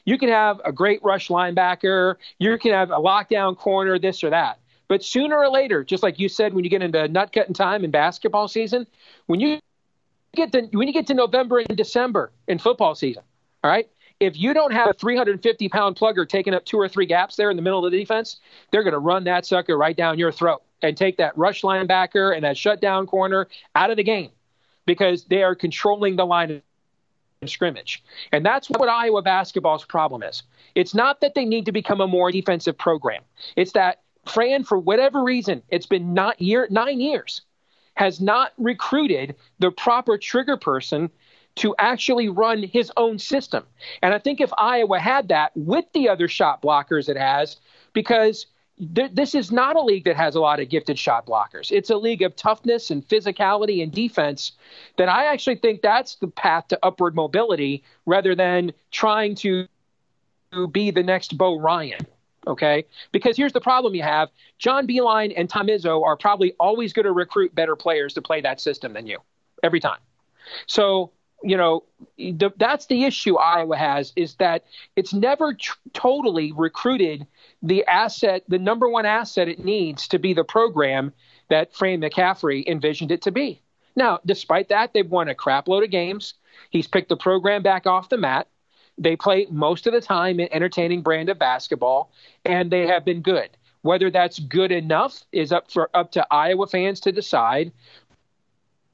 You 0.06 0.18
can 0.18 0.30
have 0.30 0.62
a 0.64 0.72
great 0.72 1.04
rush 1.04 1.28
linebacker. 1.28 2.16
You 2.40 2.58
can 2.58 2.72
have 2.72 2.92
a 2.92 3.00
lockdown 3.00 3.58
corner, 3.58 4.00
this 4.00 4.24
or 4.24 4.30
that. 4.30 4.60
But 4.88 5.04
sooner 5.04 5.36
or 5.36 5.50
later, 5.50 5.84
just 5.84 6.04
like 6.04 6.20
you 6.20 6.30
said, 6.30 6.54
when 6.54 6.64
you 6.64 6.70
get 6.70 6.82
into 6.82 7.06
nut 7.10 7.34
cutting 7.34 7.54
time 7.54 7.84
in 7.84 7.92
basketball 7.92 8.48
season, 8.48 8.88
when 9.26 9.42
you 9.42 9.60
get 10.36 10.52
to 10.52 10.62
when 10.74 10.88
you 10.88 10.94
get 10.94 11.08
to 11.08 11.14
November 11.14 11.60
and 11.60 11.78
December 11.78 12.32
in 12.48 12.60
football 12.60 12.96
season, 12.96 13.24
all 13.64 13.72
right, 13.72 13.90
if 14.20 14.38
you 14.38 14.54
don't 14.54 14.72
have 14.72 14.90
a 14.90 14.94
350 14.94 15.70
pound 15.70 15.96
plugger 15.96 16.28
taking 16.28 16.54
up 16.54 16.66
two 16.66 16.78
or 16.78 16.88
three 16.88 17.06
gaps 17.06 17.36
there 17.36 17.50
in 17.50 17.56
the 17.58 17.62
middle 17.62 17.86
of 17.86 17.92
the 17.92 17.98
defense, 17.98 18.40
they're 18.72 18.84
going 18.84 18.94
to 18.94 19.00
run 19.00 19.24
that 19.26 19.46
sucker 19.46 19.78
right 19.78 19.96
down 19.96 20.18
your 20.18 20.32
throat 20.32 20.62
and 20.82 20.96
take 20.96 21.18
that 21.18 21.38
rush 21.38 21.62
linebacker 21.62 22.36
and 22.36 22.44
that 22.44 22.58
shutdown 22.58 23.08
corner 23.08 23.48
out 23.76 23.90
of 23.90 23.98
the 23.98 24.04
game 24.04 24.30
because 24.86 25.26
they 25.26 25.44
are 25.44 25.56
controlling 25.56 26.16
the 26.16 26.26
line 26.26 26.52
of 26.52 27.50
scrimmage. 27.50 28.04
And 28.32 28.46
that's 28.46 28.70
what 28.70 28.88
Iowa 28.88 29.22
basketball's 29.22 29.86
problem 29.86 30.24
is. 30.24 30.44
It's 30.76 30.96
not 30.96 31.22
that 31.22 31.36
they 31.36 31.46
need 31.46 31.66
to 31.66 31.72
become 31.72 32.02
a 32.02 32.08
more 32.08 32.32
defensive 32.32 32.78
program. 32.78 33.24
It's 33.56 33.74
that 33.74 34.02
Fran, 34.26 34.64
for 34.64 34.80
whatever 34.80 35.24
reason, 35.24 35.62
it's 35.70 35.86
been 35.86 36.14
not 36.14 36.42
year 36.42 36.68
nine 36.72 37.00
years, 37.00 37.42
has 37.96 38.22
not 38.22 38.54
recruited 38.58 39.36
the 39.60 39.72
proper 39.72 40.18
trigger 40.18 40.58
person 40.58 41.10
to 41.56 41.74
actually 41.80 42.30
run 42.30 42.64
his 42.64 42.92
own 42.98 43.18
system. 43.18 43.64
And 44.02 44.14
I 44.14 44.20
think 44.20 44.42
if 44.42 44.52
Iowa 44.58 45.00
had 45.00 45.30
that 45.30 45.52
with 45.56 45.86
the 45.94 46.10
other 46.10 46.28
shot 46.28 46.62
blockers 46.62 47.10
it 47.10 47.18
has, 47.18 47.58
because 47.94 48.48
th- 48.94 49.12
this 49.14 49.34
is 49.34 49.52
not 49.52 49.76
a 49.76 49.82
league 49.82 50.04
that 50.04 50.18
has 50.18 50.36
a 50.36 50.42
lot 50.42 50.60
of 50.60 50.70
gifted 50.70 51.00
shot 51.00 51.26
blockers. 51.26 51.72
It's 51.72 51.90
a 51.90 51.98
league 51.98 52.22
of 52.22 52.36
toughness 52.36 52.92
and 52.92 53.08
physicality 53.08 53.82
and 53.82 53.92
defense 53.92 54.52
that 54.98 55.10
I 55.10 55.26
actually 55.26 55.56
think 55.58 55.82
that's 55.82 56.16
the 56.16 56.28
path 56.28 56.68
to 56.70 56.80
upward 56.84 57.16
mobility 57.16 57.84
rather 58.06 58.36
than 58.36 58.74
trying 58.92 59.36
to 59.36 59.68
be 60.72 60.92
the 60.92 61.04
next 61.04 61.38
Bo 61.38 61.58
Ryan. 61.60 62.06
Okay, 62.48 62.86
because 63.12 63.38
here's 63.38 63.54
the 63.54 63.62
problem 63.62 63.96
you 63.96 64.04
have: 64.04 64.30
John 64.60 64.88
Beilein 64.88 65.34
and 65.36 65.50
Tom 65.50 65.68
Izzo 65.68 66.04
are 66.04 66.16
probably 66.16 66.54
always 66.60 66.94
going 66.94 67.06
to 67.06 67.12
recruit 67.12 67.56
better 67.56 67.76
players 67.76 68.14
to 68.14 68.22
play 68.22 68.42
that 68.42 68.60
system 68.60 68.94
than 68.94 69.08
you 69.08 69.20
every 69.64 69.80
time. 69.80 70.00
So 70.68 71.12
you 71.44 71.58
know, 71.58 71.84
the, 72.18 72.52
that's 72.58 72.88
the 72.88 73.04
issue 73.04 73.36
Iowa 73.36 73.78
has 73.78 74.14
is 74.16 74.36
that 74.36 74.66
it's 74.96 75.14
never 75.14 75.54
tr- 75.54 75.78
totally 75.94 76.52
recruited 76.52 77.28
the 77.62 77.86
asset, 77.86 78.44
the 78.48 78.58
number 78.58 78.90
one 78.90 79.06
asset 79.06 79.48
it 79.48 79.64
needs 79.64 80.08
to 80.10 80.20
be 80.20 80.34
the 80.34 80.44
program 80.44 81.14
that 81.50 81.74
Fran 81.76 82.02
McCaffery 82.02 82.66
envisioned 82.68 83.12
it 83.12 83.22
to 83.24 83.32
be. 83.32 83.62
Now, 83.96 84.20
despite 84.26 84.70
that, 84.70 84.94
they've 84.94 85.10
won 85.10 85.30
a 85.30 85.36
crapload 85.36 85.84
of 85.84 85.92
games. 85.92 86.34
He's 86.72 86.88
picked 86.88 87.10
the 87.10 87.18
program 87.18 87.62
back 87.62 87.86
off 87.86 88.10
the 88.10 88.18
mat. 88.18 88.48
They 88.98 89.16
play 89.16 89.48
most 89.50 89.88
of 89.88 89.94
the 89.94 90.02
time 90.02 90.40
an 90.40 90.48
entertaining 90.52 91.02
brand 91.02 91.30
of 91.30 91.38
basketball, 91.38 92.12
and 92.46 92.72
they 92.72 92.88
have 92.88 93.04
been 93.04 93.22
good. 93.22 93.50
Whether 93.82 94.10
that's 94.10 94.40
good 94.40 94.72
enough 94.72 95.24
is 95.32 95.52
up 95.52 95.70
for 95.70 95.90
up 95.94 96.12
to 96.14 96.26
Iowa 96.32 96.68
fans 96.68 97.00
to 97.02 97.12
decide. 97.12 97.72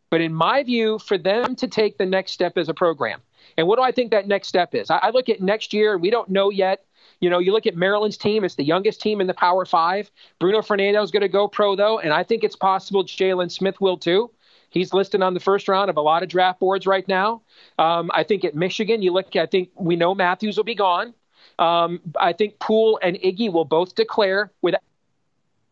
But 0.09 0.21
in 0.21 0.33
my 0.33 0.63
view, 0.63 0.99
for 0.99 1.17
them 1.17 1.55
to 1.55 1.67
take 1.67 1.97
the 1.97 2.05
next 2.05 2.33
step 2.33 2.57
as 2.57 2.67
a 2.67 2.73
program, 2.73 3.21
and 3.57 3.67
what 3.67 3.77
do 3.77 3.83
I 3.83 3.91
think 3.91 4.11
that 4.11 4.27
next 4.27 4.47
step 4.47 4.75
is? 4.75 4.89
I, 4.89 4.97
I 4.97 5.09
look 5.11 5.29
at 5.29 5.39
next 5.39 5.73
year, 5.73 5.93
and 5.93 6.01
we 6.01 6.09
don't 6.09 6.29
know 6.29 6.49
yet. 6.49 6.85
You 7.21 7.29
know, 7.29 7.39
you 7.39 7.51
look 7.51 7.67
at 7.67 7.75
Maryland's 7.75 8.17
team; 8.17 8.43
it's 8.43 8.55
the 8.55 8.65
youngest 8.65 9.01
team 9.01 9.21
in 9.21 9.27
the 9.27 9.33
Power 9.33 9.65
Five. 9.65 10.11
Bruno 10.39 10.61
Fernando 10.61 11.01
is 11.01 11.11
going 11.11 11.21
to 11.21 11.29
go 11.29 11.47
pro, 11.47 11.75
though, 11.75 11.99
and 11.99 12.11
I 12.11 12.23
think 12.23 12.43
it's 12.43 12.55
possible 12.55 13.03
Jalen 13.03 13.51
Smith 13.51 13.79
will 13.79 13.97
too. 13.97 14.31
He's 14.71 14.93
listed 14.93 15.21
on 15.21 15.33
the 15.35 15.39
first 15.39 15.67
round 15.67 15.89
of 15.89 15.97
a 15.97 16.01
lot 16.01 16.23
of 16.23 16.29
draft 16.29 16.59
boards 16.59 16.87
right 16.87 17.07
now. 17.07 17.43
Um, 17.77 18.09
I 18.13 18.23
think 18.23 18.43
at 18.43 18.55
Michigan, 18.55 19.01
you 19.01 19.11
look. 19.11 19.35
I 19.35 19.45
think 19.45 19.69
we 19.75 19.95
know 19.95 20.15
Matthews 20.15 20.57
will 20.57 20.63
be 20.63 20.75
gone. 20.75 21.13
Um, 21.59 21.99
I 22.19 22.33
think 22.33 22.57
Poole 22.59 22.97
and 23.03 23.17
Iggy 23.17 23.51
will 23.51 23.65
both 23.65 23.93
declare 23.95 24.51
without 24.61 24.81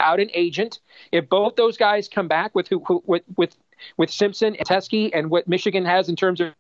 an 0.02 0.30
agent. 0.34 0.80
If 1.12 1.30
both 1.30 1.56
those 1.56 1.78
guys 1.78 2.08
come 2.08 2.28
back 2.28 2.54
with 2.54 2.68
who, 2.68 2.84
who 2.86 3.02
with, 3.08 3.24
with 3.38 3.56
with 3.98 4.12
Simpson 4.12 4.56
and 4.56 4.68
Teske 4.68 5.12
and 5.14 5.30
what 5.30 5.48
Michigan 5.48 5.86
has 5.86 6.10
in 6.10 6.18
terms 6.18 6.42
of 6.42 6.54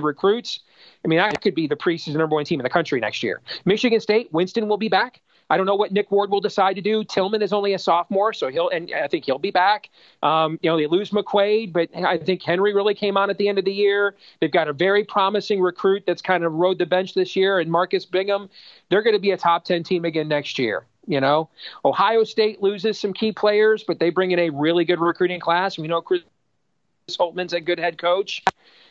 recruits, 0.00 0.60
I 1.04 1.08
mean, 1.08 1.18
I 1.18 1.30
could 1.32 1.54
be 1.54 1.66
the 1.66 1.76
preseason 1.76 2.16
number 2.16 2.34
one 2.34 2.46
team 2.46 2.58
in 2.58 2.64
the 2.64 2.70
country 2.70 2.98
next 3.00 3.22
year. 3.22 3.42
Michigan 3.66 4.00
State, 4.00 4.32
Winston 4.32 4.66
will 4.66 4.78
be 4.78 4.88
back. 4.88 5.20
I 5.52 5.58
don't 5.58 5.66
know 5.66 5.74
what 5.74 5.92
Nick 5.92 6.10
Ward 6.10 6.30
will 6.30 6.40
decide 6.40 6.76
to 6.76 6.80
do. 6.80 7.04
Tillman 7.04 7.42
is 7.42 7.52
only 7.52 7.74
a 7.74 7.78
sophomore, 7.78 8.32
so 8.32 8.48
he'll 8.48 8.70
and 8.70 8.90
I 8.90 9.06
think 9.06 9.26
he'll 9.26 9.38
be 9.38 9.50
back. 9.50 9.90
Um, 10.22 10.58
you 10.62 10.70
know, 10.70 10.78
they 10.78 10.86
lose 10.86 11.10
McQuaid, 11.10 11.74
but 11.74 11.94
I 11.94 12.16
think 12.16 12.42
Henry 12.42 12.72
really 12.72 12.94
came 12.94 13.18
on 13.18 13.28
at 13.28 13.36
the 13.36 13.48
end 13.48 13.58
of 13.58 13.66
the 13.66 13.72
year. 13.72 14.16
They've 14.40 14.50
got 14.50 14.68
a 14.68 14.72
very 14.72 15.04
promising 15.04 15.60
recruit 15.60 16.04
that's 16.06 16.22
kind 16.22 16.42
of 16.42 16.54
rode 16.54 16.78
the 16.78 16.86
bench 16.86 17.12
this 17.12 17.36
year, 17.36 17.60
and 17.60 17.70
Marcus 17.70 18.06
Bingham. 18.06 18.48
They're 18.88 19.02
going 19.02 19.14
to 19.14 19.20
be 19.20 19.32
a 19.32 19.36
top 19.36 19.66
ten 19.66 19.82
team 19.82 20.06
again 20.06 20.26
next 20.26 20.58
year. 20.58 20.86
You 21.06 21.20
know, 21.20 21.50
Ohio 21.84 22.24
State 22.24 22.62
loses 22.62 22.98
some 22.98 23.12
key 23.12 23.32
players, 23.32 23.84
but 23.86 24.00
they 24.00 24.08
bring 24.08 24.30
in 24.30 24.38
a 24.38 24.48
really 24.48 24.86
good 24.86 25.00
recruiting 25.00 25.40
class. 25.40 25.76
We 25.76 25.86
know 25.86 26.00
Chris 26.00 26.22
Holtmann's 27.10 27.52
a 27.52 27.60
good 27.60 27.78
head 27.78 27.98
coach. 27.98 28.42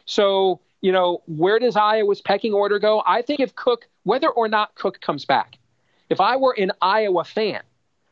So, 0.05 0.59
you 0.81 0.91
know, 0.91 1.23
where 1.25 1.57
does 1.57 1.75
Iowa's 1.75 2.21
pecking 2.21 2.53
order 2.53 2.77
go? 2.77 3.01
I 3.07 3.23
think 3.23 3.39
if 3.39 3.55
Cook, 3.55 3.87
whether 4.03 4.29
or 4.29 4.47
not 4.47 4.75
Cook 4.75 5.01
comes 5.01 5.25
back, 5.25 5.57
if 6.11 6.19
I 6.19 6.35
were 6.35 6.53
an 6.57 6.71
Iowa 6.81 7.23
fan, 7.23 7.61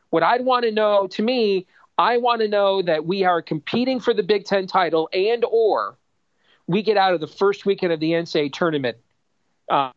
what 0.08 0.22
I'd 0.22 0.44
want 0.44 0.64
to 0.64 0.72
know, 0.72 1.06
to 1.08 1.22
me, 1.22 1.66
I 1.98 2.16
want 2.16 2.40
to 2.40 2.48
know 2.48 2.80
that 2.82 3.04
we 3.04 3.24
are 3.24 3.42
competing 3.42 4.00
for 4.00 4.14
the 4.14 4.22
Big 4.22 4.44
Ten 4.46 4.66
title 4.66 5.08
and 5.12 5.44
or 5.44 5.96
we 6.66 6.82
get 6.82 6.96
out 6.96 7.12
of 7.12 7.20
the 7.20 7.26
first 7.26 7.66
weekend 7.66 7.92
of 7.92 8.00
the 8.00 8.12
NCAA 8.12 8.52
tournament 8.52 8.96
uh, 9.68 9.90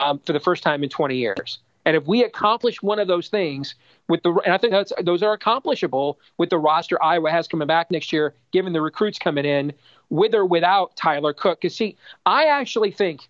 um, 0.00 0.18
for 0.18 0.34
the 0.34 0.40
first 0.40 0.62
time 0.62 0.84
in 0.84 0.90
20 0.90 1.16
years. 1.16 1.58
And 1.86 1.96
if 1.96 2.06
we 2.06 2.24
accomplish 2.24 2.82
one 2.82 2.98
of 2.98 3.08
those 3.08 3.28
things 3.28 3.74
with 4.08 4.22
the, 4.22 4.32
and 4.44 4.52
I 4.52 4.58
think 4.58 4.72
that's 4.72 4.92
those 5.02 5.22
are 5.22 5.32
accomplishable 5.32 6.18
with 6.36 6.50
the 6.50 6.58
roster 6.58 7.02
Iowa 7.02 7.30
has 7.30 7.48
coming 7.48 7.66
back 7.66 7.90
next 7.90 8.12
year, 8.12 8.34
given 8.52 8.72
the 8.72 8.80
recruits 8.80 9.18
coming 9.18 9.44
in, 9.44 9.72
with 10.10 10.34
or 10.34 10.44
without 10.44 10.96
Tyler 10.96 11.32
Cook. 11.32 11.60
Because 11.60 11.76
see, 11.76 11.96
I 12.26 12.44
actually 12.46 12.90
think 12.90 13.28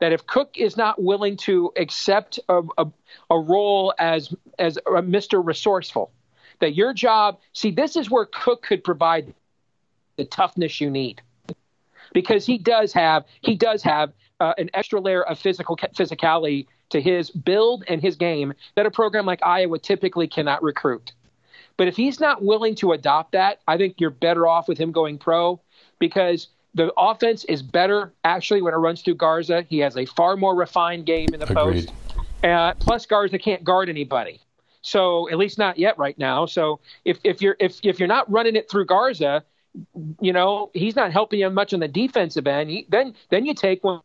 that 0.00 0.12
if 0.12 0.26
Cook 0.26 0.56
is 0.56 0.76
not 0.76 1.02
willing 1.02 1.36
to 1.38 1.72
accept 1.76 2.38
a, 2.48 2.62
a, 2.78 2.86
a 3.30 3.38
role 3.38 3.94
as 3.98 4.34
as 4.58 4.76
a 4.78 5.02
Mr. 5.02 5.44
Resourceful, 5.44 6.10
that 6.60 6.74
your 6.74 6.92
job, 6.92 7.38
see, 7.52 7.70
this 7.70 7.96
is 7.96 8.10
where 8.10 8.26
Cook 8.26 8.62
could 8.62 8.84
provide 8.84 9.34
the 10.16 10.24
toughness 10.24 10.80
you 10.80 10.90
need, 10.90 11.20
because 12.12 12.46
he 12.46 12.58
does 12.58 12.92
have 12.92 13.24
he 13.40 13.54
does 13.54 13.82
have 13.82 14.12
uh, 14.40 14.54
an 14.58 14.70
extra 14.74 15.00
layer 15.00 15.22
of 15.22 15.38
physical 15.38 15.76
physicality 15.76 16.66
to 16.90 17.00
his 17.00 17.30
build 17.30 17.84
and 17.88 18.00
his 18.00 18.16
game 18.16 18.54
that 18.74 18.86
a 18.86 18.90
program 18.90 19.26
like 19.26 19.40
Iowa 19.44 19.78
typically 19.78 20.26
cannot 20.26 20.62
recruit. 20.62 21.12
But 21.76 21.86
if 21.86 21.96
he's 21.96 22.18
not 22.18 22.42
willing 22.42 22.74
to 22.76 22.92
adopt 22.92 23.32
that, 23.32 23.60
I 23.68 23.76
think 23.76 24.00
you're 24.00 24.10
better 24.10 24.46
off 24.46 24.68
with 24.68 24.78
him 24.78 24.90
going 24.90 25.18
pro 25.18 25.60
because 25.98 26.48
the 26.78 26.92
offense 26.96 27.44
is 27.44 27.60
better 27.60 28.14
actually 28.22 28.62
when 28.62 28.72
it 28.72 28.76
runs 28.76 29.02
through 29.02 29.16
Garza. 29.16 29.66
He 29.68 29.80
has 29.80 29.96
a 29.96 30.06
far 30.06 30.36
more 30.36 30.54
refined 30.54 31.06
game 31.06 31.28
in 31.34 31.40
the 31.40 31.50
Agreed. 31.50 31.88
post. 31.88 31.92
Uh, 32.44 32.72
plus, 32.74 33.04
Garza 33.04 33.36
can't 33.36 33.64
guard 33.64 33.88
anybody. 33.88 34.40
So 34.80 35.28
at 35.28 35.38
least 35.38 35.58
not 35.58 35.76
yet 35.76 35.98
right 35.98 36.16
now. 36.18 36.46
So 36.46 36.78
if, 37.04 37.18
if 37.24 37.42
you're 37.42 37.56
if 37.58 37.80
if 37.82 37.98
you're 37.98 38.06
not 38.06 38.30
running 38.30 38.54
it 38.54 38.70
through 38.70 38.86
Garza, 38.86 39.42
you 40.20 40.32
know 40.32 40.70
he's 40.72 40.94
not 40.94 41.12
helping 41.12 41.40
you 41.40 41.50
much 41.50 41.74
on 41.74 41.80
the 41.80 41.88
defensive 41.88 42.46
end. 42.46 42.70
He, 42.70 42.86
then 42.88 43.14
then 43.28 43.44
you 43.44 43.54
take 43.54 43.82
one 43.82 44.00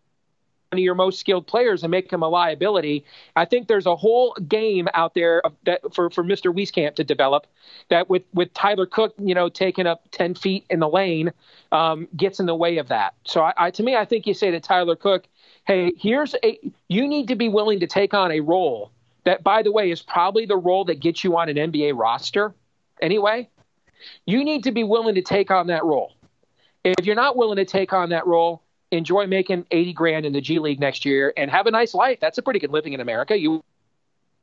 of 0.77 0.83
your 0.83 0.95
most 0.95 1.19
skilled 1.19 1.47
players 1.47 1.83
and 1.83 1.91
make 1.91 2.11
him 2.11 2.23
a 2.23 2.27
liability. 2.27 3.05
I 3.35 3.45
think 3.45 3.67
there's 3.67 3.85
a 3.85 3.95
whole 3.95 4.33
game 4.47 4.87
out 4.93 5.13
there 5.13 5.41
that 5.65 5.81
for, 5.93 6.09
for 6.09 6.23
Mr. 6.23 6.53
Wieskamp 6.53 6.95
to 6.95 7.03
develop 7.03 7.47
that 7.89 8.09
with, 8.09 8.23
with 8.33 8.53
Tyler 8.53 8.85
Cook, 8.85 9.13
you 9.19 9.33
know, 9.33 9.49
taking 9.49 9.87
up 9.87 10.03
10 10.11 10.35
feet 10.35 10.65
in 10.69 10.79
the 10.79 10.89
lane 10.89 11.31
um, 11.71 12.07
gets 12.15 12.39
in 12.39 12.45
the 12.45 12.55
way 12.55 12.77
of 12.77 12.87
that. 12.89 13.13
So 13.25 13.41
I, 13.41 13.53
I, 13.57 13.71
to 13.71 13.83
me, 13.83 13.95
I 13.95 14.05
think 14.05 14.27
you 14.27 14.33
say 14.33 14.51
to 14.51 14.59
Tyler 14.59 14.95
Cook, 14.95 15.27
hey, 15.65 15.93
here's 15.97 16.35
a, 16.43 16.59
you 16.87 17.07
need 17.07 17.27
to 17.29 17.35
be 17.35 17.49
willing 17.49 17.79
to 17.79 17.87
take 17.87 18.13
on 18.13 18.31
a 18.31 18.39
role 18.39 18.91
that, 19.23 19.43
by 19.43 19.63
the 19.63 19.71
way, 19.71 19.91
is 19.91 20.01
probably 20.01 20.45
the 20.45 20.57
role 20.57 20.85
that 20.85 20.99
gets 20.99 21.23
you 21.23 21.37
on 21.37 21.49
an 21.49 21.55
NBA 21.55 21.97
roster 21.97 22.53
anyway. 23.01 23.49
You 24.25 24.43
need 24.43 24.63
to 24.63 24.71
be 24.71 24.83
willing 24.83 25.15
to 25.15 25.21
take 25.21 25.51
on 25.51 25.67
that 25.67 25.83
role. 25.83 26.13
If 26.83 27.05
you're 27.05 27.15
not 27.15 27.37
willing 27.37 27.57
to 27.57 27.65
take 27.65 27.93
on 27.93 28.09
that 28.09 28.27
role, 28.27 28.62
enjoy 28.93 29.27
making 29.27 29.65
80 29.71 29.93
grand 29.93 30.25
in 30.25 30.33
the 30.33 30.41
G 30.41 30.59
League 30.59 30.79
next 30.79 31.05
year 31.05 31.33
and 31.35 31.49
have 31.49 31.67
a 31.67 31.71
nice 31.71 31.93
life. 31.93 32.19
That's 32.19 32.37
a 32.37 32.41
pretty 32.41 32.59
good 32.59 32.71
living 32.71 32.93
in 32.93 32.99
America. 32.99 33.37
You 33.37 33.63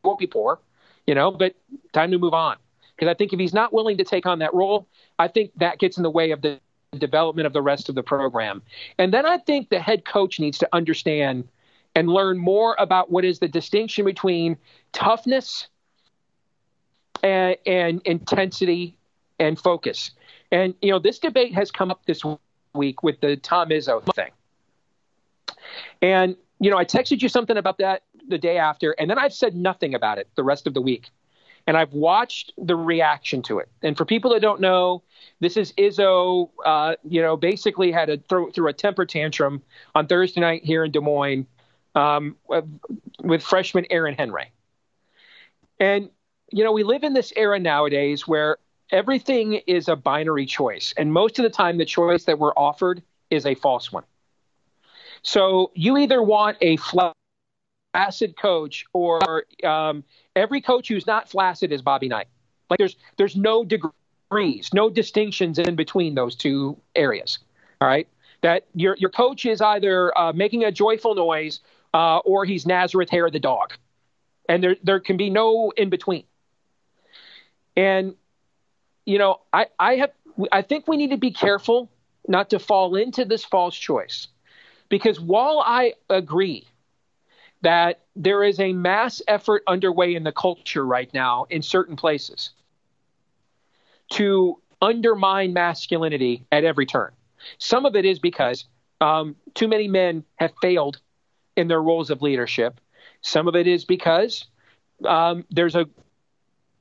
won't 0.02 0.18
be 0.18 0.26
poor, 0.26 0.58
you 1.06 1.14
know, 1.14 1.30
but 1.30 1.54
time 1.92 2.10
to 2.10 2.18
move 2.18 2.34
on. 2.34 2.56
Because 2.96 3.10
I 3.10 3.14
think 3.14 3.32
if 3.32 3.38
he's 3.38 3.54
not 3.54 3.72
willing 3.72 3.96
to 3.98 4.04
take 4.04 4.26
on 4.26 4.40
that 4.40 4.52
role, 4.52 4.86
I 5.18 5.28
think 5.28 5.52
that 5.56 5.78
gets 5.78 5.96
in 5.96 6.02
the 6.02 6.10
way 6.10 6.32
of 6.32 6.42
the 6.42 6.60
development 6.98 7.46
of 7.46 7.52
the 7.52 7.62
rest 7.62 7.88
of 7.88 7.94
the 7.94 8.02
program. 8.02 8.62
And 8.98 9.14
then 9.14 9.24
I 9.24 9.38
think 9.38 9.70
the 9.70 9.80
head 9.80 10.04
coach 10.04 10.40
needs 10.40 10.58
to 10.58 10.68
understand 10.72 11.48
and 11.94 12.08
learn 12.08 12.38
more 12.38 12.76
about 12.78 13.10
what 13.10 13.24
is 13.24 13.38
the 13.38 13.48
distinction 13.48 14.04
between 14.04 14.56
toughness 14.92 15.68
and, 17.22 17.56
and 17.66 18.02
intensity 18.04 18.96
and 19.38 19.58
focus. 19.58 20.10
And 20.50 20.74
you 20.82 20.90
know, 20.90 20.98
this 20.98 21.18
debate 21.18 21.54
has 21.54 21.70
come 21.70 21.90
up 21.90 22.04
this 22.06 22.22
week 22.74 23.02
with 23.02 23.20
the 23.20 23.36
Tom 23.36 23.70
Izzo 23.70 24.02
thing. 24.14 24.30
And 26.02 26.36
you 26.60 26.70
know, 26.70 26.76
I 26.76 26.84
texted 26.84 27.22
you 27.22 27.28
something 27.28 27.56
about 27.56 27.78
that 27.78 28.02
the 28.28 28.38
day 28.38 28.58
after, 28.58 28.92
and 28.92 29.10
then 29.10 29.18
I've 29.18 29.32
said 29.32 29.54
nothing 29.54 29.94
about 29.94 30.18
it 30.18 30.28
the 30.36 30.44
rest 30.44 30.66
of 30.66 30.74
the 30.74 30.82
week. 30.82 31.08
And 31.66 31.76
I've 31.76 31.92
watched 31.92 32.52
the 32.56 32.74
reaction 32.74 33.42
to 33.42 33.58
it. 33.58 33.68
And 33.82 33.96
for 33.96 34.04
people 34.04 34.32
that 34.32 34.40
don't 34.40 34.60
know, 34.60 35.02
this 35.40 35.56
is 35.56 35.72
Izzo. 35.74 36.50
Uh, 36.64 36.96
you 37.04 37.20
know, 37.20 37.36
basically 37.36 37.92
had 37.92 38.08
a 38.08 38.16
throw 38.16 38.50
through 38.50 38.68
a 38.68 38.72
temper 38.72 39.04
tantrum 39.04 39.62
on 39.94 40.06
Thursday 40.06 40.40
night 40.40 40.64
here 40.64 40.84
in 40.84 40.90
Des 40.90 41.00
Moines 41.00 41.46
um, 41.94 42.36
with 43.22 43.42
freshman 43.42 43.86
Aaron 43.90 44.14
Henry. 44.14 44.52
And 45.78 46.10
you 46.52 46.64
know, 46.64 46.72
we 46.72 46.82
live 46.82 47.04
in 47.04 47.14
this 47.14 47.32
era 47.36 47.58
nowadays 47.58 48.26
where 48.26 48.58
everything 48.90 49.54
is 49.66 49.88
a 49.88 49.96
binary 49.96 50.46
choice, 50.46 50.92
and 50.96 51.12
most 51.12 51.38
of 51.38 51.42
the 51.44 51.50
time, 51.50 51.78
the 51.78 51.84
choice 51.84 52.24
that 52.24 52.38
we're 52.38 52.54
offered 52.54 53.02
is 53.30 53.46
a 53.46 53.54
false 53.54 53.92
one. 53.92 54.04
So 55.22 55.70
you 55.74 55.98
either 55.98 56.22
want 56.22 56.56
a 56.60 56.76
flaccid 56.76 58.36
coach, 58.36 58.84
or 58.92 59.44
um, 59.64 60.04
every 60.34 60.60
coach 60.60 60.88
who's 60.88 61.06
not 61.06 61.28
flaccid 61.28 61.72
is 61.72 61.82
Bobby 61.82 62.08
Knight. 62.08 62.28
Like 62.68 62.78
there's 62.78 62.96
there's 63.16 63.36
no 63.36 63.64
degrees, 63.64 64.70
no 64.72 64.88
distinctions 64.88 65.58
in 65.58 65.76
between 65.76 66.14
those 66.14 66.36
two 66.36 66.76
areas. 66.94 67.38
All 67.80 67.88
right, 67.88 68.08
that 68.42 68.66
your 68.74 68.96
your 68.98 69.10
coach 69.10 69.44
is 69.44 69.60
either 69.60 70.16
uh, 70.18 70.32
making 70.32 70.64
a 70.64 70.72
joyful 70.72 71.14
noise 71.14 71.60
uh, 71.92 72.18
or 72.18 72.44
he's 72.44 72.66
Nazareth 72.66 73.10
Hair 73.10 73.30
the 73.30 73.40
dog, 73.40 73.74
and 74.48 74.62
there 74.62 74.76
there 74.82 75.00
can 75.00 75.16
be 75.16 75.30
no 75.30 75.72
in 75.76 75.90
between. 75.90 76.24
And 77.76 78.14
you 79.04 79.18
know, 79.18 79.40
I 79.52 79.66
I 79.78 79.96
have 79.96 80.12
I 80.52 80.62
think 80.62 80.86
we 80.88 80.96
need 80.96 81.10
to 81.10 81.18
be 81.18 81.32
careful 81.32 81.90
not 82.28 82.50
to 82.50 82.58
fall 82.58 82.94
into 82.96 83.24
this 83.24 83.44
false 83.44 83.76
choice. 83.76 84.28
Because 84.90 85.18
while 85.18 85.62
I 85.64 85.94
agree 86.10 86.66
that 87.62 88.00
there 88.16 88.44
is 88.44 88.60
a 88.60 88.74
mass 88.74 89.22
effort 89.26 89.62
underway 89.66 90.14
in 90.14 90.24
the 90.24 90.32
culture 90.32 90.84
right 90.84 91.12
now 91.14 91.46
in 91.48 91.62
certain 91.62 91.96
places 91.96 92.50
to 94.10 94.60
undermine 94.82 95.54
masculinity 95.54 96.44
at 96.52 96.64
every 96.64 96.84
turn, 96.84 97.12
some 97.56 97.86
of 97.86 97.96
it 97.96 98.04
is 98.04 98.18
because 98.18 98.66
um, 99.00 99.36
too 99.54 99.68
many 99.68 99.88
men 99.88 100.24
have 100.36 100.52
failed 100.60 101.00
in 101.56 101.68
their 101.68 101.80
roles 101.80 102.10
of 102.10 102.20
leadership. 102.20 102.80
Some 103.22 103.48
of 103.48 103.56
it 103.56 103.66
is 103.66 103.84
because 103.84 104.44
um, 105.06 105.44
there's 105.50 105.76
a 105.76 105.86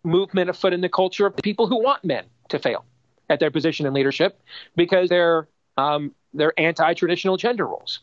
movement 0.03 0.49
afoot 0.49 0.73
in 0.73 0.81
the 0.81 0.89
culture 0.89 1.25
of 1.25 1.35
people 1.37 1.67
who 1.67 1.81
want 1.81 2.03
men 2.03 2.25
to 2.49 2.59
fail 2.59 2.85
at 3.29 3.39
their 3.39 3.51
position 3.51 3.85
in 3.85 3.93
leadership 3.93 4.41
because 4.75 5.09
they're 5.09 5.47
um, 5.79 6.13
they're 6.33 6.59
anti-traditional 6.59 7.37
gender 7.37 7.65
roles. 7.65 8.01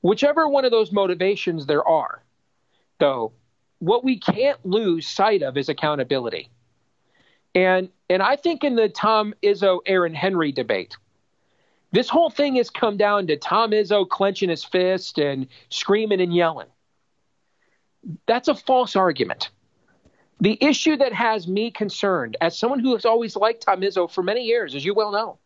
Whichever 0.00 0.48
one 0.48 0.64
of 0.64 0.70
those 0.70 0.92
motivations 0.92 1.66
there 1.66 1.86
are, 1.86 2.22
though, 2.98 3.32
what 3.78 4.04
we 4.04 4.18
can't 4.18 4.64
lose 4.64 5.06
sight 5.06 5.42
of 5.42 5.56
is 5.56 5.68
accountability. 5.68 6.48
And 7.54 7.90
and 8.08 8.22
I 8.22 8.36
think 8.36 8.64
in 8.64 8.76
the 8.76 8.88
Tom 8.88 9.34
Izzo 9.42 9.80
Aaron 9.86 10.14
Henry 10.14 10.52
debate, 10.52 10.96
this 11.90 12.08
whole 12.08 12.30
thing 12.30 12.56
has 12.56 12.70
come 12.70 12.96
down 12.96 13.26
to 13.26 13.36
Tom 13.36 13.72
Izzo 13.72 14.08
clenching 14.08 14.48
his 14.48 14.64
fist 14.64 15.18
and 15.18 15.46
screaming 15.68 16.20
and 16.20 16.34
yelling. 16.34 16.68
That's 18.26 18.48
a 18.48 18.54
false 18.54 18.96
argument. 18.96 19.50
The 20.40 20.58
issue 20.60 20.96
that 20.96 21.12
has 21.12 21.46
me 21.46 21.70
concerned, 21.70 22.36
as 22.40 22.58
someone 22.58 22.80
who 22.80 22.94
has 22.94 23.04
always 23.04 23.36
liked 23.36 23.62
Tom 23.62 23.82
Izzo 23.82 24.10
for 24.10 24.22
many 24.22 24.44
years, 24.44 24.74
as 24.74 24.84
you 24.84 24.94
well 24.94 25.12
know, 25.12 25.38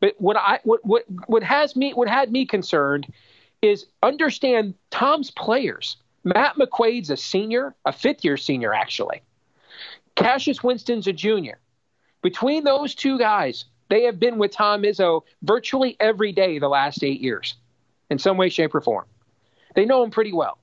but 0.00 0.14
what 0.18 0.36
I 0.36 0.60
what 0.64 0.84
what 0.84 1.04
what 1.26 1.42
has 1.42 1.76
me 1.76 1.92
what 1.92 2.08
had 2.08 2.30
me 2.30 2.46
concerned 2.46 3.12
is 3.62 3.86
understand 4.02 4.74
Tom's 4.90 5.30
players. 5.30 5.96
Matt 6.24 6.56
McQuaid's 6.56 7.10
a 7.10 7.16
senior, 7.16 7.74
a 7.84 7.92
fifth 7.92 8.24
year 8.24 8.36
senior 8.36 8.74
actually. 8.74 9.22
Cassius 10.16 10.62
Winston's 10.62 11.06
a 11.06 11.12
junior. 11.12 11.58
Between 12.22 12.64
those 12.64 12.94
two 12.94 13.18
guys, 13.18 13.66
they 13.90 14.04
have 14.04 14.18
been 14.18 14.38
with 14.38 14.50
Tom 14.50 14.82
Izzo 14.82 15.22
virtually 15.42 15.96
every 16.00 16.32
day 16.32 16.58
the 16.58 16.68
last 16.68 17.04
eight 17.04 17.20
years, 17.20 17.54
in 18.10 18.18
some 18.18 18.36
way, 18.36 18.48
shape, 18.48 18.74
or 18.74 18.80
form. 18.80 19.04
They 19.74 19.84
know 19.84 20.02
him 20.02 20.10
pretty 20.10 20.32
well. 20.32 20.58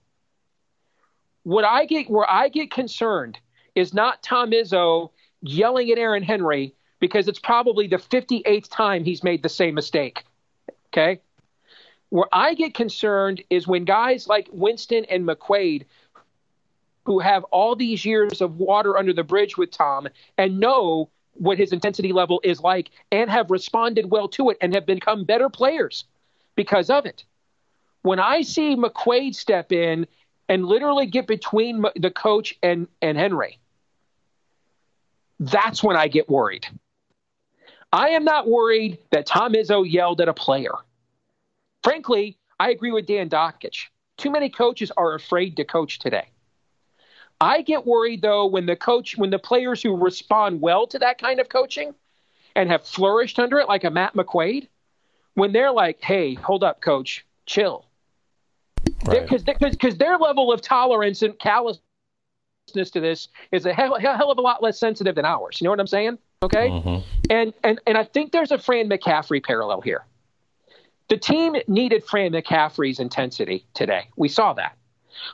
What 1.44 1.66
I 1.66 1.86
get 1.86 2.10
where 2.10 2.30
I 2.30 2.50
get 2.50 2.72
concerned 2.72 3.40
is 3.76 3.94
not 3.94 4.24
Tom 4.24 4.52
Izzo 4.52 5.12
yelling 5.42 5.92
at 5.92 5.98
Aaron 5.98 6.24
Henry 6.24 6.76
because 7.02 7.28
it's 7.28 7.40
probably 7.40 7.88
the 7.88 7.98
58th 7.98 8.70
time 8.70 9.04
he's 9.04 9.24
made 9.24 9.44
the 9.44 9.50
same 9.50 9.76
mistake. 9.76 10.24
Okay? 10.88 11.20
Where 12.10 12.28
I 12.32 12.54
get 12.54 12.74
concerned 12.74 13.44
is 13.50 13.68
when 13.68 13.84
guys 13.84 14.28
like 14.28 14.48
Winston 14.54 15.06
and 15.06 15.28
McQuaid, 15.28 15.86
who 17.06 17.20
have 17.20 17.44
all 17.46 17.76
these 17.76 18.06
years 18.06 18.40
of 18.42 18.58
water 18.58 18.98
under 18.98 19.12
the 19.12 19.24
bridge 19.24 19.58
with 19.58 19.72
Tom 19.72 20.08
and 20.38 20.60
know 20.60 21.10
what 21.34 21.58
his 21.58 21.74
intensity 21.74 22.14
level 22.14 22.40
is 22.44 22.62
like 22.62 22.92
and 23.12 23.30
have 23.30 23.50
responded 23.50 24.12
well 24.12 24.28
to 24.28 24.52
it 24.52 24.58
and 24.62 24.76
have 24.76 24.86
become 24.86 25.24
better 25.24 25.50
players 25.50 26.06
because 26.56 26.90
of 26.90 27.06
it. 27.06 27.24
When 28.04 28.20
I 28.20 28.42
see 28.42 28.76
McQuaid 28.76 29.34
step 29.34 29.72
in 29.72 30.06
and 30.48 30.66
literally 30.66 31.08
get 31.08 31.26
between 31.26 31.84
the 31.96 32.12
coach 32.12 32.56
and, 32.62 32.88
and 33.02 33.18
Henry, 33.18 33.58
that's 35.40 35.82
when 35.82 35.96
I 35.96 36.08
get 36.08 36.30
worried. 36.30 36.68
I 37.94 38.10
am 38.10 38.24
not 38.24 38.48
worried 38.48 39.00
that 39.12 39.26
Tom 39.26 39.54
Izzo 39.54 39.90
yelled 39.90 40.22
at 40.22 40.30
a 40.30 40.34
player. 40.34 40.74
Frankly, 41.84 42.38
I 42.60 42.70
agree 42.70 42.92
with 42.92 43.06
Dan 43.06 43.30
Dakich. 43.30 43.88
Too 44.18 44.32
many 44.32 44.50
coaches 44.50 44.92
are 44.96 45.14
afraid 45.14 45.58
to 45.58 45.66
coach 45.66 46.00
today. 46.00 46.28
I 47.42 47.64
get 47.64 47.88
worried 47.88 48.22
though 48.22 48.46
when 48.46 48.68
the 48.68 48.76
coach, 48.76 49.18
when 49.18 49.32
the 49.32 49.40
players 49.40 49.82
who 49.82 49.96
respond 49.98 50.62
well 50.62 50.86
to 50.88 51.00
that 51.00 51.18
kind 51.18 51.40
of 51.40 51.50
coaching 51.50 51.96
and 52.56 52.70
have 52.70 52.86
flourished 52.86 53.40
under 53.40 53.58
it, 53.60 53.68
like 53.68 53.84
a 53.84 53.90
Matt 53.90 54.14
McQuaid, 54.14 54.68
when 55.34 55.52
they're 55.52 55.72
like, 55.72 56.02
"Hey, 56.02 56.36
hold 56.36 56.64
up, 56.64 56.82
coach, 56.82 57.26
chill," 57.48 57.88
because 59.06 59.44
right. 59.48 59.72
because 59.72 59.98
their 59.98 60.18
level 60.18 60.54
of 60.54 60.62
tolerance 60.62 61.24
and 61.24 61.38
callousness 61.40 61.82
to 62.92 63.00
this 63.00 63.30
is 63.52 63.66
a 63.66 63.74
hell, 63.74 63.98
hell 64.00 64.32
of 64.32 64.38
a 64.38 64.42
lot 64.42 64.62
less 64.62 64.80
sensitive 64.80 65.16
than 65.16 65.26
ours. 65.26 65.60
You 65.60 65.66
know 65.66 65.72
what 65.72 65.80
I'm 65.80 65.88
saying? 65.88 66.20
Okay. 66.44 66.70
Mm-hmm. 66.70 67.30
And, 67.30 67.54
and, 67.64 67.80
and 67.86 67.98
I 67.98 68.04
think 68.04 68.32
there's 68.32 68.52
a 68.52 68.58
Fran 68.58 68.90
McCaffery 68.90 69.44
parallel 69.44 69.82
here. 69.82 70.06
The 71.10 71.18
team 71.18 71.56
needed 71.68 72.04
Fran 72.04 72.32
McCaffery's 72.32 73.00
intensity 73.00 73.66
today. 73.74 74.08
We 74.16 74.28
saw 74.28 74.54
that. 74.54 74.78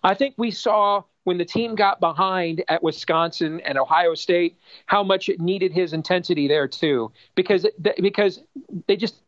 I 0.04 0.16
think 0.16 0.34
we 0.38 0.52
saw 0.52 1.04
when 1.24 1.38
the 1.38 1.46
team 1.46 1.76
got 1.76 2.00
behind 2.00 2.64
at 2.68 2.82
Wisconsin 2.82 3.60
and 3.62 3.78
Ohio 3.78 4.16
State 4.16 4.58
how 4.86 5.04
much 5.04 5.30
it 5.30 5.40
needed 5.40 5.72
his 5.72 5.94
intensity 5.94 6.48
there 6.48 6.68
too, 6.68 7.12
because 7.36 7.66
because 8.00 8.40
they 8.88 8.96
just 8.96 9.22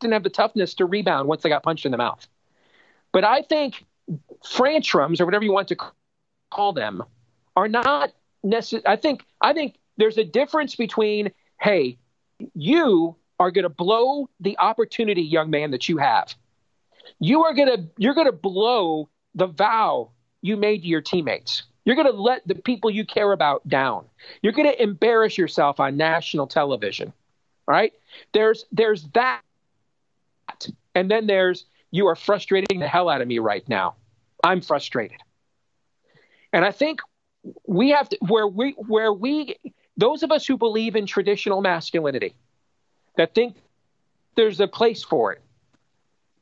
didn't 0.00 0.14
have 0.14 0.22
the 0.22 0.30
toughness 0.30 0.74
to 0.74 0.86
rebound 0.86 1.28
once 1.28 1.42
they 1.42 1.48
got 1.48 1.62
punched 1.62 1.84
in 1.84 1.92
the 1.92 1.98
mouth. 1.98 2.26
But 3.12 3.24
I 3.24 3.42
think 3.42 3.84
frantrums 4.44 5.20
or 5.20 5.24
whatever 5.24 5.44
you 5.44 5.52
want 5.52 5.68
to 5.68 5.76
call 6.50 6.72
them 6.72 7.02
are 7.56 7.68
not 7.68 8.12
necessary. 8.42 8.84
I 8.86 8.96
think 8.96 9.24
I 9.40 9.52
think 9.52 9.76
there's 9.96 10.18
a 10.18 10.24
difference 10.24 10.76
between, 10.76 11.32
hey, 11.60 11.98
you 12.54 13.16
are 13.38 13.50
going 13.50 13.64
to 13.64 13.68
blow 13.68 14.28
the 14.40 14.58
opportunity, 14.58 15.22
young 15.22 15.50
man, 15.50 15.70
that 15.72 15.88
you 15.88 15.98
have. 15.98 16.34
You 17.20 17.44
are 17.44 17.54
going 17.54 17.68
to 17.68 17.84
you're 17.98 18.14
going 18.14 18.26
to 18.26 18.32
blow 18.32 19.08
the 19.34 19.46
vow 19.46 20.10
you 20.42 20.56
made 20.56 20.82
to 20.82 20.88
your 20.88 21.00
teammates. 21.00 21.64
You're 21.84 21.96
going 21.96 22.10
to 22.10 22.18
let 22.18 22.46
the 22.48 22.54
people 22.54 22.90
you 22.90 23.04
care 23.04 23.32
about 23.32 23.66
down. 23.68 24.06
You're 24.42 24.52
going 24.52 24.70
to 24.70 24.82
embarrass 24.82 25.36
yourself 25.36 25.80
on 25.80 25.96
national 25.96 26.46
television. 26.46 27.12
Right? 27.66 27.92
There's 28.32 28.66
there's 28.72 29.04
that. 29.14 29.42
And 30.94 31.10
then 31.10 31.26
there's 31.26 31.66
you 31.90 32.06
are 32.08 32.16
frustrating 32.16 32.80
the 32.80 32.88
hell 32.88 33.08
out 33.08 33.20
of 33.20 33.28
me 33.28 33.38
right 33.38 33.66
now. 33.68 33.96
I'm 34.42 34.60
frustrated. 34.60 35.18
And 36.52 36.64
I 36.64 36.70
think 36.70 37.00
we 37.66 37.90
have 37.90 38.08
to 38.10 38.18
where 38.20 38.46
we 38.46 38.72
where 38.72 39.12
we 39.12 39.56
those 39.96 40.22
of 40.22 40.32
us 40.32 40.46
who 40.46 40.56
believe 40.56 40.96
in 40.96 41.06
traditional 41.06 41.60
masculinity, 41.60 42.34
that 43.16 43.34
think 43.34 43.56
there's 44.34 44.60
a 44.60 44.66
place 44.66 45.04
for 45.04 45.32
it, 45.32 45.42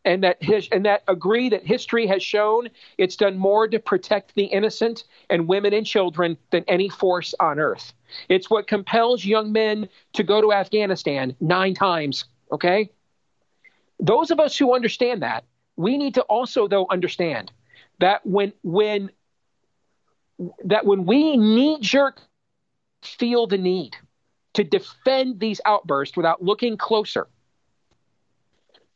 and 0.04 0.24
that 0.24 0.42
his, 0.42 0.68
and 0.72 0.86
that 0.86 1.02
agree 1.06 1.50
that 1.50 1.64
history 1.64 2.06
has 2.06 2.22
shown 2.22 2.70
it's 2.98 3.16
done 3.16 3.36
more 3.36 3.68
to 3.68 3.78
protect 3.78 4.34
the 4.34 4.44
innocent 4.44 5.04
and 5.28 5.46
women 5.46 5.72
and 5.72 5.86
children 5.86 6.36
than 6.50 6.64
any 6.66 6.88
force 6.88 7.34
on 7.38 7.58
earth. 7.58 7.92
It's 8.28 8.48
what 8.50 8.66
compels 8.66 9.24
young 9.24 9.52
men 9.52 9.88
to 10.14 10.22
go 10.22 10.40
to 10.40 10.52
Afghanistan 10.52 11.36
nine 11.40 11.74
times 11.74 12.24
Okay? 12.52 12.90
Those 13.98 14.30
of 14.30 14.38
us 14.38 14.56
who 14.56 14.74
understand 14.74 15.22
that, 15.22 15.44
we 15.76 15.96
need 15.96 16.14
to 16.14 16.22
also 16.22 16.68
though 16.68 16.86
understand 16.90 17.50
that 17.98 18.24
when 18.26 18.52
when 18.62 19.10
that 20.64 20.84
when 20.84 21.06
we 21.06 21.36
knee 21.36 21.78
jerk 21.80 22.20
feel 23.02 23.46
the 23.46 23.58
need 23.58 23.96
to 24.54 24.64
defend 24.64 25.40
these 25.40 25.60
outbursts 25.64 26.16
without 26.16 26.42
looking 26.42 26.76
closer. 26.76 27.28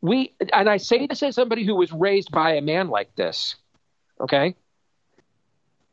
We 0.01 0.35
and 0.53 0.69
I 0.69 0.77
say 0.77 1.07
this 1.07 1.23
as 1.23 1.35
somebody 1.35 1.65
who 1.65 1.75
was 1.75 1.93
raised 1.93 2.31
by 2.31 2.55
a 2.55 2.61
man 2.61 2.89
like 2.89 3.15
this. 3.17 3.57
Okay? 4.21 4.55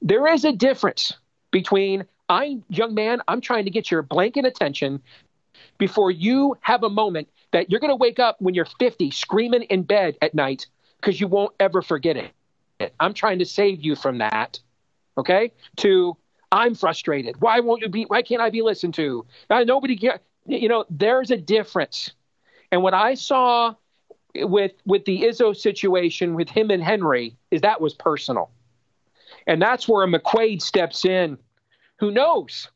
There 0.02 0.28
is 0.28 0.44
a 0.46 0.52
difference 0.52 1.14
between 1.52 2.06
I 2.30 2.60
young 2.70 2.94
man, 2.94 3.22
I'm 3.28 3.42
trying 3.42 3.66
to 3.66 3.72
get 3.72 3.92
your 3.92 4.02
blanket 4.02 4.46
attention 4.46 5.02
before 5.78 6.12
you 6.12 6.58
have 6.62 6.84
a 6.84 6.90
moment 6.90 7.30
that 7.52 7.70
you're 7.70 7.80
going 7.80 7.92
to 7.92 7.96
wake 7.96 8.20
up 8.20 8.38
when 8.40 8.54
you're 8.54 8.68
50 8.80 9.12
screaming 9.12 9.64
in 9.64 9.84
bed 9.84 10.18
at 10.22 10.34
night 10.34 10.68
because 11.00 11.20
you 11.20 11.28
won't 11.28 11.54
ever 11.60 11.82
forget 11.82 12.18
it. 12.18 12.94
I'm 13.00 13.14
trying 13.14 13.40
to 13.40 13.46
save 13.46 13.82
you 13.82 13.96
from 13.96 14.18
that. 14.20 14.60
Okay? 15.18 15.52
To 15.78 16.18
I'm 16.54 16.76
frustrated. 16.76 17.42
Why 17.42 17.60
won't 17.62 17.82
you 17.82 17.90
be? 17.90 18.04
Why 18.04 18.22
can't 18.22 18.42
I 18.42 18.52
be 18.52 18.62
listened 18.62 18.94
to? 18.94 19.26
Uh, 19.50 19.64
nobody 19.64 19.98
can. 19.98 20.20
You 20.46 20.70
know, 20.70 20.86
there's 20.90 21.32
a 21.32 21.38
difference. 21.38 22.12
And 22.72 22.84
what 22.84 22.94
I 22.94 23.16
saw 23.16 23.74
with 24.36 24.74
with 24.86 25.04
the 25.06 25.24
Izzo 25.24 25.56
situation 25.58 26.36
with 26.36 26.50
him 26.50 26.70
and 26.70 26.84
Henry 26.84 27.36
is 27.50 27.62
that 27.62 27.82
was 27.82 27.96
personal, 27.96 28.52
and 29.48 29.60
that's 29.60 29.88
where 29.88 30.06
McQuaid 30.06 30.62
steps 30.62 31.06
in. 31.06 31.40
Who 32.00 32.12
knows? 32.12 32.70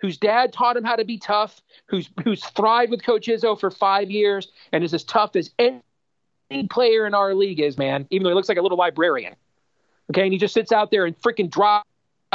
Whose 0.00 0.18
dad 0.18 0.52
taught 0.52 0.76
him 0.76 0.84
how 0.84 0.96
to 0.96 1.06
be 1.06 1.16
tough? 1.16 1.62
Who's 1.86 2.10
who's 2.22 2.44
thrived 2.44 2.90
with 2.90 3.02
Coach 3.02 3.28
Izzo 3.28 3.58
for 3.58 3.70
five 3.70 4.10
years 4.10 4.52
and 4.72 4.84
is 4.84 4.92
as 4.92 5.04
tough 5.04 5.36
as 5.36 5.50
any 5.58 5.82
player 6.68 7.06
in 7.06 7.14
our 7.14 7.32
league 7.34 7.60
is, 7.60 7.78
man. 7.78 8.06
Even 8.10 8.24
though 8.24 8.30
he 8.30 8.34
looks 8.34 8.50
like 8.50 8.58
a 8.58 8.62
little 8.62 8.76
librarian. 8.76 9.36
Okay, 10.10 10.24
and 10.24 10.32
he 10.34 10.38
just 10.38 10.52
sits 10.52 10.70
out 10.70 10.90
there 10.90 11.06
and 11.06 11.18
freaking 11.22 11.48
drops 11.48 11.88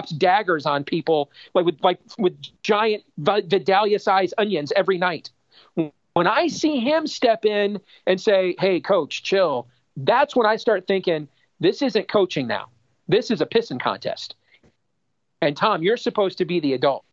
daggers 0.07 0.65
on 0.65 0.83
people 0.83 1.31
like 1.53 1.65
with 1.65 1.83
like 1.83 1.99
with 2.17 2.37
giant 2.63 3.03
Vidalia 3.17 3.99
sized 3.99 4.33
onions 4.37 4.71
every 4.75 4.97
night. 4.97 5.31
When 6.13 6.27
I 6.27 6.47
see 6.47 6.79
him 6.79 7.07
step 7.07 7.45
in 7.45 7.79
and 8.07 8.19
say, 8.19 8.55
"Hey, 8.59 8.79
coach, 8.79 9.23
chill," 9.23 9.67
that's 9.97 10.35
when 10.35 10.45
I 10.45 10.55
start 10.55 10.87
thinking 10.87 11.27
this 11.59 11.81
isn't 11.81 12.07
coaching 12.07 12.47
now. 12.47 12.69
This 13.07 13.31
is 13.31 13.41
a 13.41 13.45
pissing 13.45 13.79
contest. 13.79 14.35
And 15.41 15.55
Tom, 15.55 15.83
you're 15.83 15.97
supposed 15.97 16.37
to 16.39 16.45
be 16.45 16.59
the 16.59 16.73
adult. 16.73 17.05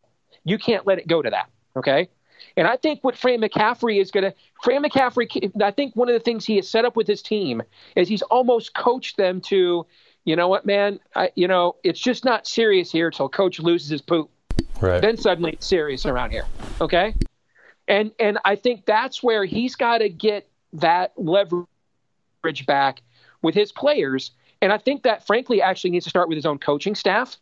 You 0.43 0.57
can't 0.57 0.85
let 0.85 0.99
it 0.99 1.07
go 1.07 1.21
to 1.21 1.29
that. 1.29 1.49
Okay. 1.75 2.09
And 2.55 2.67
I 2.67 2.77
think 2.77 3.03
what 3.03 3.15
Fran 3.15 3.41
McCaffery 3.41 4.01
is 4.01 4.11
going 4.11 4.23
to, 4.23 4.33
Fran 4.63 4.83
McCaffery, 4.83 5.51
I 5.61 5.71
think 5.71 5.95
one 5.95 6.07
of 6.07 6.13
the 6.13 6.19
things 6.19 6.45
he 6.45 6.55
has 6.57 6.69
set 6.69 6.85
up 6.85 6.95
with 6.95 7.07
his 7.07 7.21
team 7.21 7.61
is 7.95 8.07
he's 8.07 8.21
almost 8.23 8.73
coached 8.73 9.17
them 9.17 9.41
to 9.41 9.85
you 10.27 10.35
know 10.35 10.49
what, 10.49 10.65
man? 10.65 10.99
I, 11.15 11.31
you 11.35 11.47
know, 11.47 11.77
it's 11.85 12.01
just 12.01 12.25
not 12.25 12.45
serious 12.45 12.91
here 12.91 13.07
until 13.07 13.29
coach 13.29 13.61
loses 13.61 13.89
his 13.89 14.01
poop. 14.01 14.29
Right. 14.81 15.01
Then 15.01 15.15
suddenly 15.15 15.53
it's 15.53 15.65
serious 15.65 16.05
around 16.05 16.31
here. 16.31 16.45
Okay. 16.81 17.15
And 17.87 18.11
and 18.19 18.37
I 18.43 18.57
think 18.57 18.85
that's 18.85 19.23
where 19.23 19.45
he's 19.45 19.77
got 19.77 19.99
to 19.99 20.09
get 20.09 20.49
that 20.73 21.13
leverage 21.15 21.67
back 22.67 23.01
with 23.41 23.55
his 23.55 23.71
players. 23.71 24.31
And 24.61 24.73
I 24.73 24.77
think 24.77 25.03
that 25.03 25.25
frankly 25.25 25.61
actually 25.61 25.91
needs 25.91 26.03
to 26.03 26.09
start 26.09 26.27
with 26.27 26.35
his 26.35 26.45
own 26.45 26.59
coaching 26.59 26.93
staff. 26.93 27.37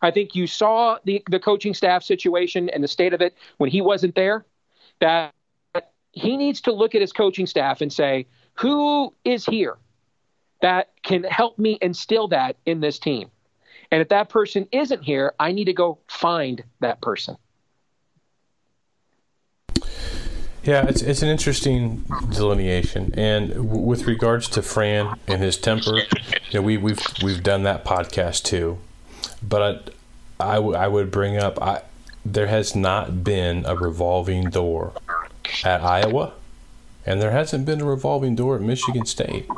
I 0.00 0.12
think 0.12 0.36
you 0.36 0.46
saw 0.46 0.98
the 1.04 1.24
the 1.28 1.40
coaching 1.40 1.74
staff 1.74 2.04
situation 2.04 2.68
and 2.68 2.84
the 2.84 2.88
state 2.88 3.14
of 3.14 3.20
it 3.20 3.36
when 3.56 3.68
he 3.68 3.80
wasn't 3.80 4.14
there. 4.14 4.46
That 5.00 5.34
he 6.12 6.36
needs 6.36 6.60
to 6.60 6.72
look 6.72 6.94
at 6.94 7.00
his 7.00 7.12
coaching 7.12 7.46
staff 7.46 7.80
and 7.80 7.92
say, 7.92 8.28
who 8.54 9.12
is 9.24 9.44
here? 9.44 9.76
That 10.60 10.90
can 11.02 11.24
help 11.24 11.58
me 11.58 11.78
instill 11.80 12.28
that 12.28 12.56
in 12.66 12.80
this 12.80 12.98
team. 12.98 13.30
And 13.90 14.00
if 14.00 14.08
that 14.10 14.28
person 14.28 14.68
isn't 14.72 15.02
here, 15.02 15.34
I 15.40 15.52
need 15.52 15.64
to 15.64 15.72
go 15.72 15.98
find 16.06 16.62
that 16.80 17.00
person. 17.00 17.36
Yeah, 20.62 20.86
it's 20.86 21.00
it's 21.00 21.22
an 21.22 21.28
interesting 21.28 22.04
delineation, 22.30 23.14
and 23.16 23.48
w- 23.48 23.78
with 23.78 24.06
regards 24.06 24.46
to 24.50 24.60
Fran 24.60 25.18
and 25.26 25.40
his 25.40 25.56
temper, 25.56 25.96
you 25.96 26.04
know, 26.52 26.60
we 26.60 26.76
we've 26.76 27.00
we've 27.22 27.42
done 27.42 27.62
that 27.62 27.82
podcast 27.82 28.44
too, 28.44 28.78
but 29.42 29.94
I, 30.38 30.50
I, 30.50 30.54
w- 30.56 30.76
I 30.76 30.86
would 30.86 31.10
bring 31.10 31.38
up 31.38 31.60
I 31.62 31.80
there 32.26 32.48
has 32.48 32.76
not 32.76 33.24
been 33.24 33.64
a 33.64 33.74
revolving 33.74 34.50
door 34.50 34.92
at 35.64 35.80
Iowa, 35.80 36.34
and 37.06 37.22
there 37.22 37.30
hasn't 37.30 37.64
been 37.64 37.80
a 37.80 37.86
revolving 37.86 38.36
door 38.36 38.56
at 38.56 38.60
Michigan 38.60 39.06
State 39.06 39.48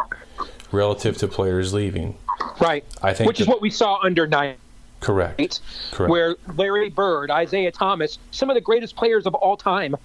relative 0.72 1.16
to 1.18 1.28
players 1.28 1.72
leaving. 1.72 2.16
Right. 2.60 2.84
I 3.02 3.12
think 3.14 3.28
which 3.28 3.40
is 3.40 3.46
what 3.46 3.60
we 3.60 3.70
saw 3.70 3.98
under 4.02 4.26
Knight. 4.26 4.58
Correct. 5.00 5.60
Correct. 5.90 6.10
Where 6.10 6.36
Larry 6.54 6.88
Bird, 6.88 7.30
Isiah 7.30 7.72
Thomas, 7.72 8.18
some 8.30 8.50
of 8.50 8.54
the 8.54 8.60
greatest 8.60 8.94
players 8.94 9.26
of 9.26 9.34
all 9.34 9.56
time, 9.56 9.96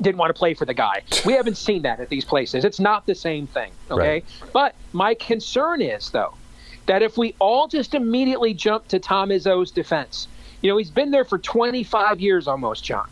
didn't 0.00 0.18
want 0.18 0.30
to 0.30 0.38
play 0.38 0.54
for 0.54 0.64
the 0.64 0.74
guy. 0.74 1.02
We 1.24 1.34
haven't 1.34 1.56
seen 1.56 1.82
that 1.82 2.00
at 2.00 2.08
these 2.08 2.24
places. 2.24 2.64
It's 2.64 2.80
not 2.80 3.06
the 3.06 3.14
same 3.14 3.46
thing. 3.46 3.70
Okay. 3.90 4.02
Right. 4.02 4.24
But 4.52 4.74
my 4.92 5.14
concern 5.14 5.80
is 5.80 6.10
though 6.10 6.34
that 6.86 7.02
if 7.02 7.16
we 7.16 7.34
all 7.38 7.68
just 7.68 7.94
immediately 7.94 8.54
jump 8.54 8.88
to 8.88 8.98
Tom 8.98 9.28
Izzo's 9.28 9.70
defense, 9.70 10.26
you 10.60 10.70
know, 10.70 10.76
he's 10.76 10.90
been 10.90 11.12
there 11.12 11.24
for 11.24 11.38
25 11.38 12.20
years 12.20 12.48
almost, 12.48 12.82
John. 12.84 13.06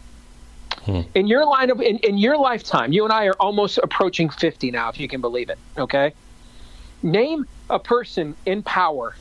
Hmm. 0.83 1.03
In 1.15 1.27
your 1.27 1.45
line 1.45 1.71
of 1.71 1.81
in, 1.81 1.99
in 1.99 2.19
your 2.19 2.37
lifetime, 2.39 2.93
you 2.93 3.05
and 3.05 3.13
I 3.13 3.27
are 3.27 3.37
almost 3.39 3.79
approaching 3.79 4.31
50 4.31 4.71
now, 4.71 4.89
if 4.89 4.99
you 4.99 5.09
can 5.09 5.21
believe 5.21 5.51
it. 5.51 5.59
Okay. 5.79 6.15
Name 7.03 7.47
a 7.69 7.79
person 7.79 8.35
in 8.47 8.63
power 8.63 9.15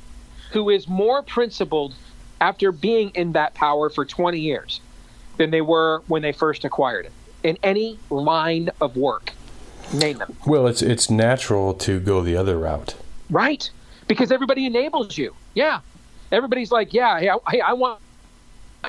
who 0.52 0.70
is 0.70 0.88
more 0.88 1.22
principled 1.24 1.94
after 2.42 2.72
being 2.72 3.12
in 3.12 3.34
that 3.34 3.54
power 3.54 3.90
for 3.90 4.06
20 4.06 4.40
years 4.40 4.82
than 5.38 5.52
they 5.52 5.62
were 5.62 6.02
when 6.08 6.22
they 6.22 6.32
first 6.32 6.66
acquired 6.66 7.06
it 7.06 7.12
in 7.44 7.58
any 7.64 7.98
line 8.10 8.70
of 8.82 8.98
work. 8.98 9.32
Name 9.94 10.18
them. 10.18 10.36
Well, 10.46 10.68
it's 10.68 10.82
it's 10.82 11.10
natural 11.10 11.74
to 11.76 12.00
go 12.00 12.22
the 12.22 12.36
other 12.36 12.60
route. 12.60 12.96
Right. 13.30 13.70
Because 14.08 14.32
everybody 14.32 14.66
enables 14.66 15.18
you. 15.18 15.34
Yeah. 15.54 15.80
Everybody's 16.32 16.72
like, 16.72 16.94
yeah, 16.94 17.20
hey, 17.20 17.30
I, 17.30 17.38
hey, 17.50 17.62
I 17.62 17.74
want 17.74 18.00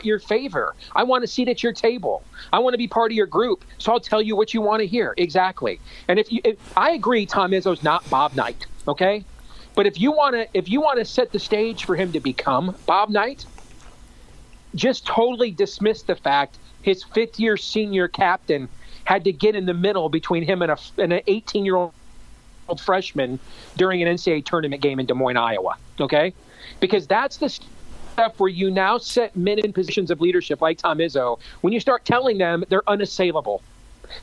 your 0.03 0.19
favor. 0.19 0.75
I 0.95 1.05
want 1.05 1.25
a 1.25 1.27
seat 1.27 1.49
at 1.49 1.63
your 1.63 1.73
table. 1.73 2.23
I 2.53 2.59
want 2.59 2.75
to 2.75 2.79
be 2.79 2.87
part 2.87 3.13
of 3.13 3.17
your 3.17 3.27
group. 3.27 3.65
So 3.79 3.93
I'll 3.93 4.01
tell 4.01 4.21
you 4.21 4.37
what 4.37 4.53
you 4.53 4.61
want 4.61 4.81
to 4.81 4.87
hear. 4.87 5.15
Exactly. 5.17 5.81
And 6.09 6.19
if 6.19 6.31
you, 6.31 6.41
if, 6.45 6.59
I 6.77 6.93
agree, 6.93 7.27
Tom 7.27 7.53
Izzo's 7.53 7.83
not 7.83 8.09
Bob 8.11 8.35
Knight. 8.35 8.67
Okay, 8.89 9.25
but 9.75 9.87
if 9.87 10.01
you 10.01 10.13
want 10.13 10.35
to, 10.35 10.47
if 10.55 10.69
you 10.69 10.81
want 10.81 10.99
to 10.99 11.05
set 11.05 11.33
the 11.33 11.39
stage 11.39 11.85
for 11.85 11.97
him 11.97 12.13
to 12.13 12.21
become 12.21 12.75
Bob 12.87 13.09
Knight, 13.11 13.47
just 14.75 15.07
totally 15.07 15.51
dismiss 15.51 16.03
the 16.03 16.17
fact 16.17 16.59
his 16.83 17.03
fifth-year 17.03 17.57
senior 17.57 18.09
captain 18.09 18.69
had 19.05 19.25
to 19.25 19.33
get 19.33 19.55
in 19.55 19.67
the 19.67 19.75
middle 19.75 20.09
between 20.09 20.43
him 20.43 20.63
and, 20.63 20.73
a, 20.73 20.79
and 20.99 21.13
an 21.13 21.21
18-year-old 21.27 21.93
freshman 22.79 23.39
during 23.77 24.03
an 24.03 24.09
NCAA 24.15 24.45
tournament 24.45 24.81
game 24.81 25.01
in 25.01 25.07
Des 25.07 25.15
Moines, 25.15 25.37
Iowa. 25.37 25.77
Okay, 25.99 26.33
because 26.79 27.07
that's 27.07 27.37
the 27.37 27.49
stuff 27.49 28.39
where 28.39 28.51
you 28.51 28.71
now 28.71 28.99
set 28.99 29.37
men 29.37 29.59
in 29.59 29.73
positions 29.73 30.11
of 30.11 30.21
leadership 30.21 30.61
like 30.61 30.79
Tom 30.79 30.99
Izzo 30.99 31.39
when 31.61 31.73
you 31.73 31.81
start 31.81 32.05
telling 32.05 32.39
them 32.39 32.65
they're 32.69 32.89
unassailable, 32.89 33.63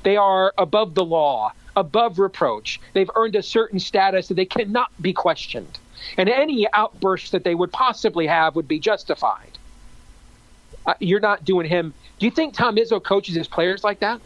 they 0.04 0.17
are 0.17 0.54
above 0.58 0.96
the 0.96 1.06
law, 1.06 1.52
above 1.78 2.20
reproach. 2.20 2.82
They've 2.94 3.10
earned 3.16 3.36
a 3.36 3.44
certain 3.44 3.80
status 3.80 4.28
that 4.28 4.34
they 4.34 4.46
cannot 4.46 4.90
be 5.02 5.13
questioned. 5.13 5.80
And 6.18 6.28
any 6.28 6.68
outburst 6.74 7.32
that 7.32 7.44
they 7.44 7.56
would 7.56 7.72
possibly 7.72 8.28
have 8.28 8.56
would 8.56 8.68
be 8.68 8.80
justified. 8.80 9.58
Uh, 10.86 10.96
you're 11.00 11.20
not 11.20 11.46
doing 11.46 11.68
him. 11.68 11.94
Do 12.20 12.26
you 12.26 12.32
think 12.32 12.54
Tom 12.54 12.76
Izzo 12.76 13.02
coaches 13.02 13.36
his 13.36 13.48
players 13.48 13.84
like 13.84 14.00
that? 14.00 14.20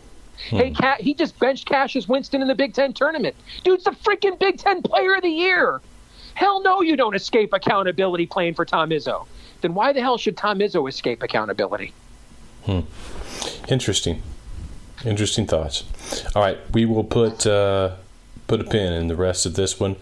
Hmm. 0.49 0.55
Hey, 0.55 0.71
Cat, 0.71 1.01
he 1.01 1.13
just 1.13 1.37
benched 1.39 1.67
Cassius 1.67 2.07
Winston 2.07 2.41
in 2.41 2.47
the 2.47 2.55
Big 2.55 2.73
Ten 2.73 2.93
tournament. 2.93 3.35
Dude's 3.63 3.83
the 3.83 3.91
freaking 3.91 4.39
Big 4.39 4.57
Ten 4.57 4.81
Player 4.81 5.15
of 5.15 5.21
the 5.21 5.29
Year. 5.29 5.81
Hell 6.33 6.61
no, 6.61 6.81
you 6.81 6.95
don't 6.95 7.15
escape 7.15 7.51
accountability 7.51 8.25
playing 8.25 8.53
for 8.53 8.63
Tom 8.63 8.91
Izzo. 8.91 9.27
Then 9.59 9.73
why 9.73 9.91
the 9.91 9.99
hell 9.99 10.17
should 10.17 10.37
Tom 10.37 10.59
Izzo 10.59 10.87
escape 10.87 11.21
accountability? 11.21 11.93
Hmm. 12.65 12.81
Interesting. 13.67 14.21
Interesting 15.05 15.47
thoughts. 15.47 15.83
All 16.35 16.41
right, 16.41 16.57
we 16.73 16.85
will 16.85 17.03
put 17.03 17.45
uh, 17.47 17.95
put 18.47 18.61
a 18.61 18.63
pin 18.63 18.93
in 18.93 19.07
the 19.07 19.15
rest 19.15 19.45
of 19.45 19.55
this 19.55 19.79
one. 19.79 19.95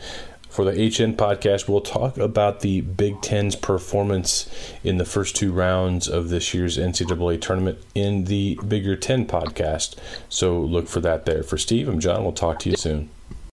For 0.50 0.66
the 0.66 0.72
HN 0.72 1.16
podcast, 1.16 1.70
we'll 1.70 1.80
talk 1.80 2.18
about 2.18 2.62
the 2.62 2.82
Big 2.82 3.22
Ten's 3.22 3.56
performance 3.56 4.50
in 4.84 4.98
the 4.98 5.06
first 5.06 5.36
two 5.36 5.52
rounds 5.52 6.08
of 6.08 6.30
this 6.30 6.56
year's 6.56 6.76
NCAA 6.78 7.40
tournament 7.40 7.78
in 7.94 8.26
the 8.26 8.60
Bigger 8.68 8.96
Ten 8.96 9.28
podcast. 9.28 9.96
So 10.28 10.60
look 10.60 10.88
for 10.88 11.02
that 11.02 11.26
there. 11.26 11.44
For 11.44 11.58
Steve, 11.58 11.88
I'm 11.88 12.00
John. 12.00 12.24
We'll 12.24 12.34
talk 12.34 12.58
to 12.60 12.70
you 12.72 12.76
soon. 12.76 13.12